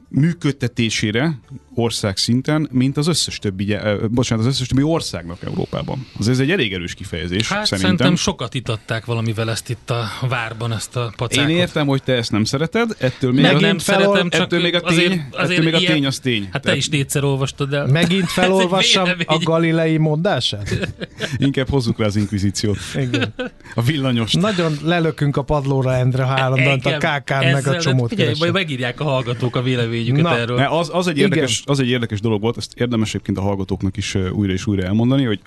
[0.08, 1.38] működtetésére
[1.74, 3.76] ország szinten, mint az összes többi,
[4.10, 6.06] bocsánat, az összes többi országnak Európában.
[6.18, 7.78] Az ez egy elég erős kifejezés, Hát szerintem.
[7.96, 11.50] szerintem sokat itatták valamivel ezt itt a várban, ezt a pacákot.
[11.50, 14.40] Én értem, hogy te ezt nem szereted, ettől még, Meg a, nem felol- szeretem, csak
[14.40, 16.42] ettől még a tény, azért, azért, ettől még a ilyen- tény az tény.
[16.42, 17.86] Hát te Tehát is négyszer olvastad el.
[17.86, 20.88] Megint felolvassam a galilei mondását?
[21.36, 22.78] Inkább hozzuk rá az inkvizíciót.
[22.96, 23.34] Igen.
[23.74, 24.40] A villanyost.
[24.40, 28.52] Nagyon lelökünk a padlóra, Endre, ha állandóan a KK-n meg a ezzel- csomót Figyelj, majd
[28.52, 30.58] megírják a hallgatók a véleményüket Na, erről.
[30.58, 31.28] Az, az, egy Igen.
[31.64, 35.24] Az egy érdekes dolog volt, ezt érdemes egyébként a hallgatóknak is újra és újra elmondani,
[35.24, 35.40] hogy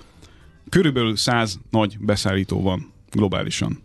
[0.69, 3.83] körülbelül 100 nagy beszállító van globálisan.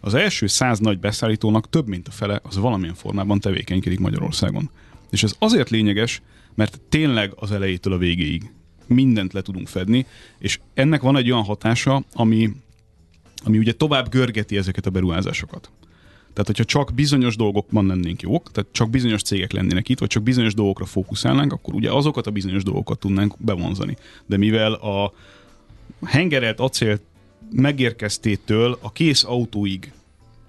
[0.00, 4.70] Az első 100 nagy beszállítónak több mint a fele az valamilyen formában tevékenykedik Magyarországon.
[5.10, 6.22] És ez azért lényeges,
[6.54, 8.52] mert tényleg az elejétől a végéig
[8.86, 10.06] mindent le tudunk fedni,
[10.38, 12.50] és ennek van egy olyan hatása, ami,
[13.44, 15.70] ami ugye tovább görgeti ezeket a beruházásokat.
[16.40, 20.22] Tehát, hogyha csak bizonyos dolgokban lennénk jók, tehát csak bizonyos cégek lennének itt, vagy csak
[20.22, 23.96] bizonyos dolgokra fókuszálnánk, akkor ugye azokat a bizonyos dolgokat tudnánk bevonzani.
[24.26, 25.12] De mivel a
[26.04, 26.98] hengerelt acél
[27.50, 29.92] megérkeztétől a kész autóig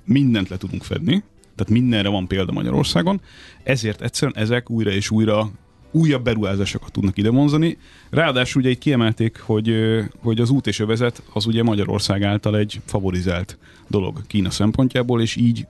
[0.06, 1.24] mindent le tudunk fedni,
[1.56, 3.22] tehát mindenre van példa Magyarországon,
[3.64, 5.52] ezért egyszerűen ezek újra és újra
[5.92, 7.78] újabb beruházásokat tudnak ide vonzani.
[8.10, 9.76] Ráadásul ugye itt kiemelték, hogy,
[10.18, 15.36] hogy az út és övezet az ugye Magyarország által egy favorizált dolog Kína szempontjából, és
[15.36, 15.68] így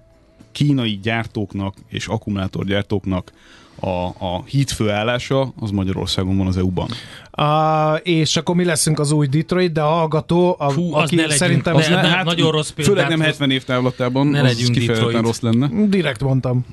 [0.51, 3.31] kínai gyártóknak és akkumulátorgyártóknak
[3.79, 6.89] a, a hídfőállása az Magyarországon van az EU-ban.
[7.31, 11.15] A, és akkor mi leszünk az új Detroit, de a hallgató, a, Fú, az aki
[11.15, 13.27] ne legyünk, szerintem az ne, ne, hát nagyon rossz példát Főleg nem hoz.
[13.27, 15.25] 70 év távlatában, Ne az legyünk kifejezetten Detroit.
[15.25, 15.87] rossz lenne.
[15.87, 16.65] direkt mondtam.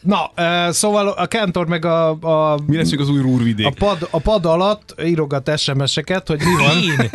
[0.00, 3.66] Na, uh, szóval a Kentor meg a, a, Mi leszünk az új Rúrvidék?
[3.66, 7.10] a, pad, a pad alatt írogat SMS-eket, hogy mi van, Én?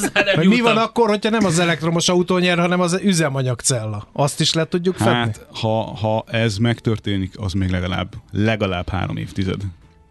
[0.00, 4.08] Hozzá nem mi van akkor, hogyha nem az elektromos autó nyer, hanem az üzemanyagcella.
[4.12, 5.12] Azt is le tudjuk fedni?
[5.12, 9.60] Hát, ha, ha ez megtörténik, az még legalább, legalább három évtized.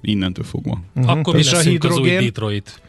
[0.01, 0.81] Innentől fogva.
[1.05, 2.19] Akkor mi És a az új hidrogén?
[2.23, 2.81] Detroit.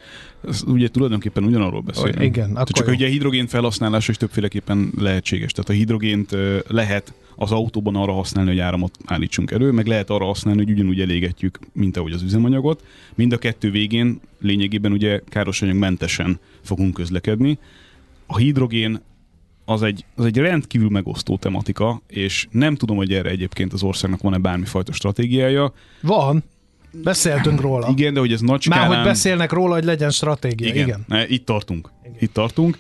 [0.49, 2.21] Ez ugye tulajdonképpen ugyanarról beszélünk.
[2.21, 2.93] Igen, Tehát akkor Csak jó.
[2.93, 5.53] ugye a hidrogén felhasználása is többféleképpen lehetséges.
[5.53, 6.37] Tehát a hidrogént
[6.69, 11.01] lehet az autóban arra használni, hogy áramot állítsunk elő, meg lehet arra használni, hogy ugyanúgy
[11.01, 12.85] elégetjük, mint ahogy az üzemanyagot.
[13.15, 17.59] Mind a kettő végén lényegében ugye károsanyagmentesen fogunk közlekedni.
[18.27, 19.01] A hidrogén
[19.65, 24.21] az egy, az egy rendkívül megosztó tematika, és nem tudom, hogy erre egyébként az országnak
[24.21, 25.73] van-e bármifajta stratégiája.
[26.01, 26.43] Van.
[26.91, 27.89] Beszéltünk róla.
[27.91, 28.97] Igen, de hogy ez nagy Már skálán...
[28.97, 30.69] hogy beszélnek róla, hogy legyen stratégia.
[30.69, 30.87] Igen.
[30.87, 31.27] Igen, Igen.
[31.29, 31.91] Itt tartunk.
[32.19, 32.79] Itt tartunk.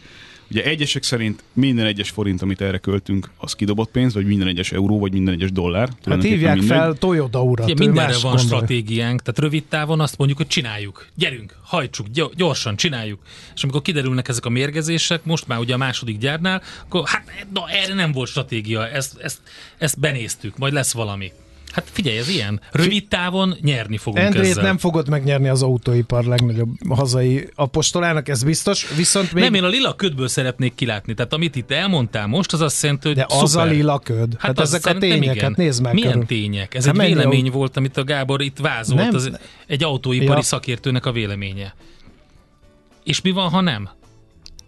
[0.51, 4.73] Ugye egyesek szerint minden egyes forint, amit erre költünk, az kidobott pénz, vagy minden egyes
[4.73, 5.89] euró, vagy minden egyes dollár.
[6.05, 6.77] Hát hívják mindegy.
[6.77, 7.71] fel Toyota urat.
[7.71, 8.39] Ugye ő mindenre van gondol.
[8.39, 13.21] stratégiánk, tehát rövid távon azt mondjuk, hogy csináljuk, gyerünk, hajtsuk, gy- gyorsan csináljuk.
[13.55, 17.69] És amikor kiderülnek ezek a mérgezések, most már ugye a második gyárnál, akkor hát na,
[17.69, 19.41] erre nem volt stratégia, ezt, ezt,
[19.79, 21.33] ezt benéztük, majd lesz valami.
[21.73, 22.61] Hát figyelj, ez ilyen.
[22.73, 24.63] Rövid távon nyerni fogunk Endrét ezzel.
[24.65, 29.43] nem fogod megnyerni az autóipar legnagyobb hazai apostolának, ez biztos, viszont még...
[29.45, 31.15] Nem, én a lila ködből szeretnék kilátni.
[31.15, 33.67] Tehát amit itt elmondtál most, az azt jelenti, hogy de az szuper.
[33.67, 34.33] a lila köd.
[34.33, 35.55] Hát, hát az ezek a igen.
[35.57, 36.27] nézd meg Milyen körül.
[36.27, 36.75] tények?
[36.75, 39.15] Ez Hát egy vélemény aut- volt, amit a Gábor itt vázolt, Nem.
[39.15, 39.31] az
[39.67, 40.43] egy autóipari Ja.
[40.43, 41.75] szakértőnek a véleménye.
[43.05, 43.89] És mi van, ha nem?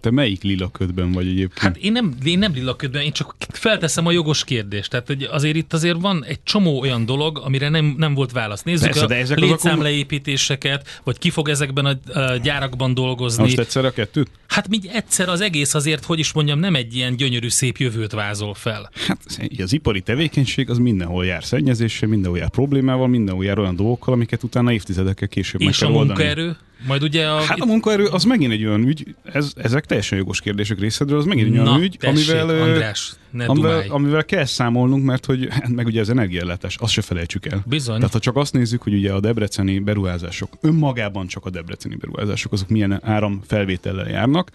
[0.00, 1.58] Te melyik lila ködben vagy egyébként?
[1.58, 4.90] Hát én nem, én nem lila ködben, én csak felteszem a jogos kérdést.
[4.90, 8.62] Tehát hogy azért itt azért van egy csomó olyan dolog, amire nem, nem volt válasz.
[8.62, 13.42] Nézzük Persze, de a ezek azok- létszámleépítéseket, vagy ki fog ezekben a, a gyárakban dolgozni.
[13.42, 14.30] Most egyszer a kettőt?
[14.48, 18.12] Hát még egyszer az egész azért, hogy is mondjam, nem egy ilyen gyönyörű szép jövőt
[18.12, 18.90] vázol fel.
[19.06, 19.18] Hát
[19.58, 24.42] az ipari tevékenység az mindenhol jár szennyezéssel, mindenhol jár problémával, mindenhol jár olyan dolgokkal, amiket
[24.42, 26.54] utána évtizedekkel később meg És a kell oldani.
[26.86, 27.40] Majd ugye a...
[27.40, 31.24] Hát a munkaerő az megint egy olyan ügy, ez, ezek teljesen jogos kérdések részedről, az
[31.24, 33.88] megint egy olyan Na, ügy, tessék, amivel, András, ne amivel, dumálj.
[33.88, 37.62] amivel kell számolnunk, mert hogy hát meg ugye az energiállátás, azt se felejtsük el.
[37.66, 37.96] Bizony.
[37.96, 42.52] Tehát ha csak azt nézzük, hogy ugye a debreceni beruházások, önmagában csak a debreceni beruházások,
[42.52, 44.50] azok milyen áramfelvétellel járnak,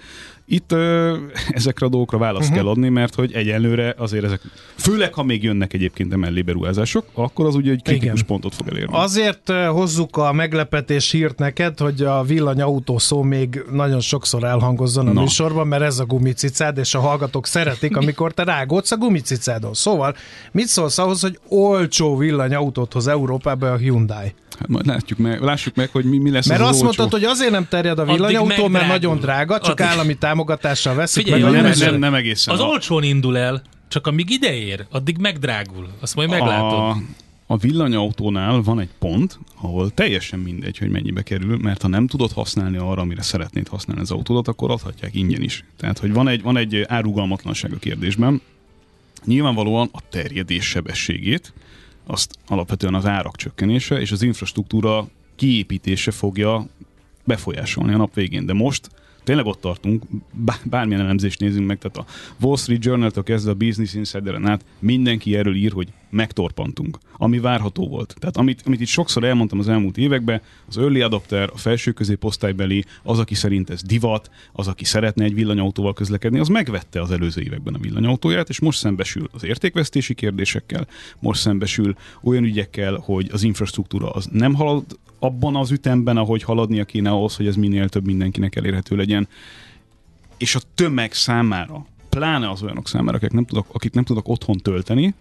[0.47, 1.17] itt ö,
[1.49, 2.57] ezekre a dolgokra választ uh-huh.
[2.57, 4.41] kell adni, mert hogy egyelőre azért ezek,
[4.75, 8.25] főleg ha még jönnek egyébként emellé beruházások, akkor az ugye egy kritikus Igen.
[8.25, 8.93] pontot fog elérni.
[8.95, 15.11] Azért hozzuk a meglepetés hírt neked, hogy a villanyautó szó még nagyon sokszor elhangozzon a
[15.11, 15.21] Na.
[15.21, 19.73] műsorban, mert ez a gumicicád, és a hallgatók szeretik, amikor te rágódsz a gumicicádon.
[19.73, 20.15] Szóval
[20.51, 24.33] mit szólsz ahhoz, hogy olcsó villanyautót hoz Európába a Hyundai?
[24.59, 26.97] Hát majd látjuk meg, lássuk meg, hogy mi, mi lesz Mert az, az azt olcsó.
[26.99, 31.23] mondtad, hogy azért nem terjed a villanyautó, mert nagyon drága, csak Addig- állami támogatással veszik
[31.23, 32.53] Figyelj, meg a nem, nem, nem, nem, egészen.
[32.53, 35.87] Az A- olcsón indul el, csak amíg ide ér, addig megdrágul.
[36.01, 36.79] Azt majd meglátod.
[36.79, 36.97] A,
[37.47, 42.31] a villanyautónál van egy pont, ahol teljesen mindegy, hogy mennyibe kerül, mert ha nem tudod
[42.31, 45.63] használni arra, amire szeretnéd használni az autódat, akkor adhatják ingyen is.
[45.77, 48.41] Tehát, hogy van egy, van egy árugalmatlanság a kérdésben.
[49.25, 51.53] Nyilvánvalóan a terjedés sebességét,
[52.05, 56.67] azt alapvetően az árak csökkenése és az infrastruktúra kiépítése fogja
[57.23, 58.45] befolyásolni a nap végén.
[58.45, 58.89] De most
[59.25, 62.05] tényleg ott tartunk, bá- bármilyen elemzést nézzünk meg, tehát a
[62.45, 67.87] Wall Street Journal-től kezdve a Business Insider-en át mindenki erről ír, hogy megtorpantunk, ami várható
[67.87, 68.15] volt.
[68.19, 72.83] Tehát amit, amit itt sokszor elmondtam az elmúlt években, az early adopter, a felső középosztálybeli,
[73.03, 77.41] az, aki szerint ez divat, az, aki szeretne egy villanyautóval közlekedni, az megvette az előző
[77.41, 80.87] években a villanyautóját, és most szembesül az értékvesztési kérdésekkel,
[81.19, 84.83] most szembesül olyan ügyekkel, hogy az infrastruktúra az nem halad
[85.19, 89.27] abban az ütemben, ahogy haladnia kéne ahhoz, hogy ez minél több mindenkinek elérhető legyen.
[90.37, 94.57] És a tömeg számára, pláne az olyanok számára, akik nem tudok, akik nem tudok otthon
[94.57, 95.15] tölteni,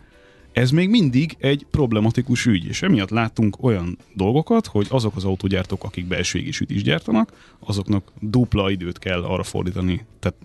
[0.54, 5.84] ez még mindig egy problematikus ügy, és emiatt láttunk olyan dolgokat, hogy azok az autógyártók,
[5.84, 10.36] akik belső égésűt is gyártanak, azoknak dupla időt kell arra fordítani, tehát,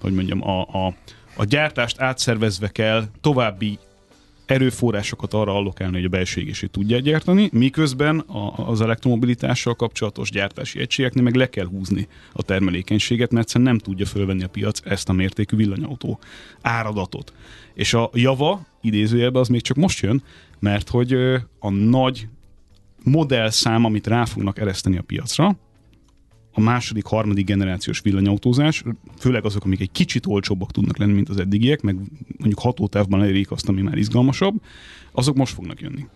[0.00, 0.94] hogy mondjam, a, a,
[1.36, 3.78] a gyártást átszervezve kell további
[4.46, 10.80] erőforrásokat arra allokálni, hogy a belső égését tudják gyártani, miközben a, az elektromobilitással kapcsolatos gyártási
[10.80, 15.08] egységeknél meg le kell húzni a termelékenységet, mert egyszerűen nem tudja fölvenni a piac ezt
[15.08, 16.18] a mértékű villanyautó
[16.60, 17.32] áradatot.
[17.74, 20.22] És a java, idézőjelben az még csak most jön,
[20.58, 21.12] mert hogy
[21.58, 22.28] a nagy
[23.02, 25.56] modellszám, amit rá fognak ereszteni a piacra,
[26.54, 28.82] a második, harmadik generációs villanyautózás,
[29.18, 31.94] főleg azok, amik egy kicsit olcsóbbak tudnak lenni, mint az eddigiek, meg
[32.36, 34.54] mondjuk hatótávban elérik azt, ami már izgalmasabb,
[35.12, 36.06] azok most fognak jönni.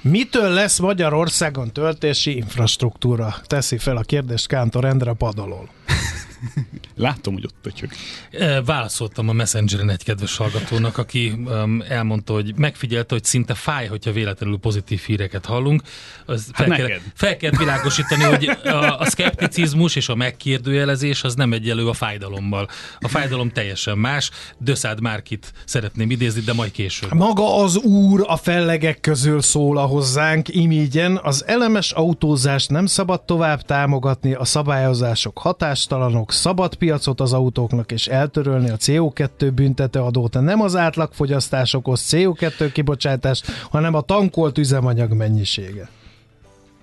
[0.00, 3.34] Mitől lesz Magyarországon töltési infrastruktúra?
[3.46, 5.68] Teszi fel a kérdést Kántor Endre padalól.
[6.96, 7.90] Láttam, hogy ott pötyög.
[8.30, 13.86] E, Válaszoltam a Messengeren egy kedves hallgatónak, aki um, elmondta, hogy megfigyelte, hogy szinte fáj,
[13.86, 15.82] hogyha véletlenül pozitív híreket hallunk.
[16.26, 17.02] Az fel, Hát kell, neked.
[17.14, 22.68] fel kell világosítani, hogy a, a szkepticizmus és a megkérdőjelezés az nem egyelő a fájdalommal.
[23.00, 24.30] A fájdalom teljesen más.
[24.58, 27.12] Döszád Márkit szeretném idézni, de majd később.
[27.12, 33.22] Maga az úr a fellegek közül szól a hozzánk, imígyen az elemes autózást nem szabad
[33.22, 40.40] tovább támogatni, a szabályozások hatástalanok, szabad piacot az autóknak és eltörölni a CO2 büntető adót.
[40.40, 45.88] Nem az átlagfogyasztás okoz CO2 kibocsátást, hanem a tankolt üzemanyag mennyisége.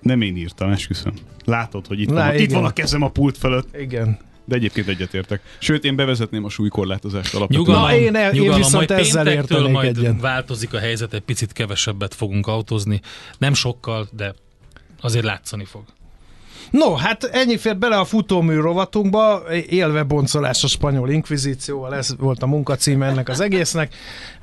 [0.00, 1.12] Nem én írtam, esküszöm.
[1.44, 4.18] Látod, hogy itt, Na, van, itt van a kezem a pult fölött, Igen.
[4.44, 5.40] de egyébként egyetértek.
[5.58, 7.66] Sőt, én bevezetném a súlykorlátozást alapvetően.
[7.66, 10.20] Nyugalom, Na, én- én nyugalom, viszont majd ezzel értenék majd egyet.
[10.20, 13.00] változik a helyzet, egy picit kevesebbet fogunk autózni.
[13.38, 14.34] Nem sokkal, de
[15.00, 15.82] azért látszani fog.
[16.72, 22.42] No, hát ennyi fér bele a futómű rovatunkba, élve boncolás a spanyol inkvizícióval, ez volt
[22.42, 23.94] a munkacím ennek az egésznek.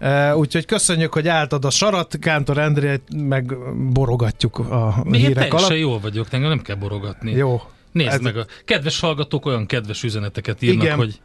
[0.02, 3.58] Uh, úgyhogy köszönjük, hogy álltad a sarat, Kántor Endrét meg
[3.92, 5.80] borogatjuk a Én hírek teljesen alatt.
[5.80, 7.32] jól vagyok, engem nem kell borogatni.
[7.32, 7.62] Jó.
[7.92, 10.98] Nézd Ez- meg, a kedves hallgatók olyan kedves üzeneteket írnak, Igen.
[10.98, 11.20] hogy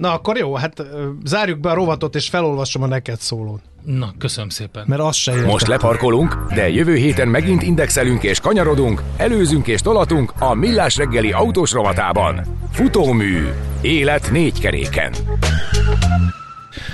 [0.00, 0.82] Na akkor jó, hát
[1.24, 4.84] zárjuk be a rovatot, és felolvasom a neked szólót, na, köszönöm szépen.
[4.86, 5.46] mert azt se értem.
[5.46, 11.32] Most leparkolunk, de jövő héten megint indexelünk és kanyarodunk, előzünk és tolatunk a Millás reggeli
[11.32, 12.40] autós rovatában.
[12.72, 13.48] Futómű.
[13.80, 15.12] Élet négy keréken.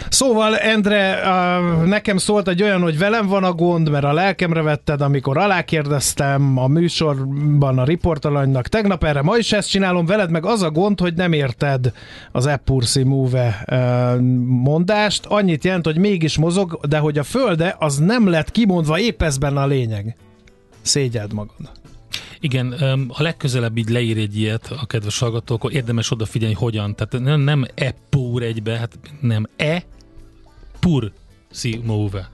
[0.08, 1.20] Szóval, Endre,
[1.84, 6.58] nekem szólt egy olyan, hogy velem van a gond, mert a lelkemre vetted, amikor alákérdeztem
[6.58, 8.68] a műsorban a riportalanynak.
[8.68, 11.92] Tegnap erre ma is ezt csinálom, veled meg az a gond, hogy nem érted
[12.32, 13.64] az Epursi Move
[14.46, 15.26] mondást.
[15.26, 19.36] Annyit jelent, hogy mégis mozog, de hogy a földe az nem lett kimondva, épp ez
[19.40, 20.16] a lényeg.
[20.82, 21.70] Szégyeld magad.
[22.40, 22.74] Igen,
[23.08, 26.94] ha legközelebb így leír egy ilyet a kedves hallgató, akkor érdemes odafigyelni, hogyan.
[26.94, 27.94] Tehát nem, nem e
[28.38, 29.82] egybe, hát nem e
[30.86, 31.12] pur
[31.52, 32.28] si move.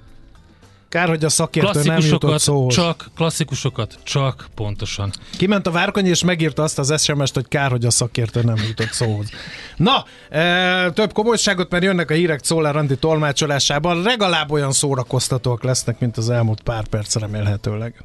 [0.89, 2.75] Kár, hogy a szakértő nem jutott szóhoz.
[2.75, 5.11] Csak, klasszikusokat, csak pontosan.
[5.37, 8.91] Kiment a Várkonyi, és megírta azt az SMS-t, hogy kár, hogy a szakértő nem jutott
[8.91, 9.29] szóhoz.
[9.77, 14.03] Na, e, több komolyságot, mert jönnek a hírek Czóla Randi tolmácsolásában.
[14.03, 18.05] Legalább olyan szórakoztatóak lesznek, mint az elmúlt pár perc remélhetőleg.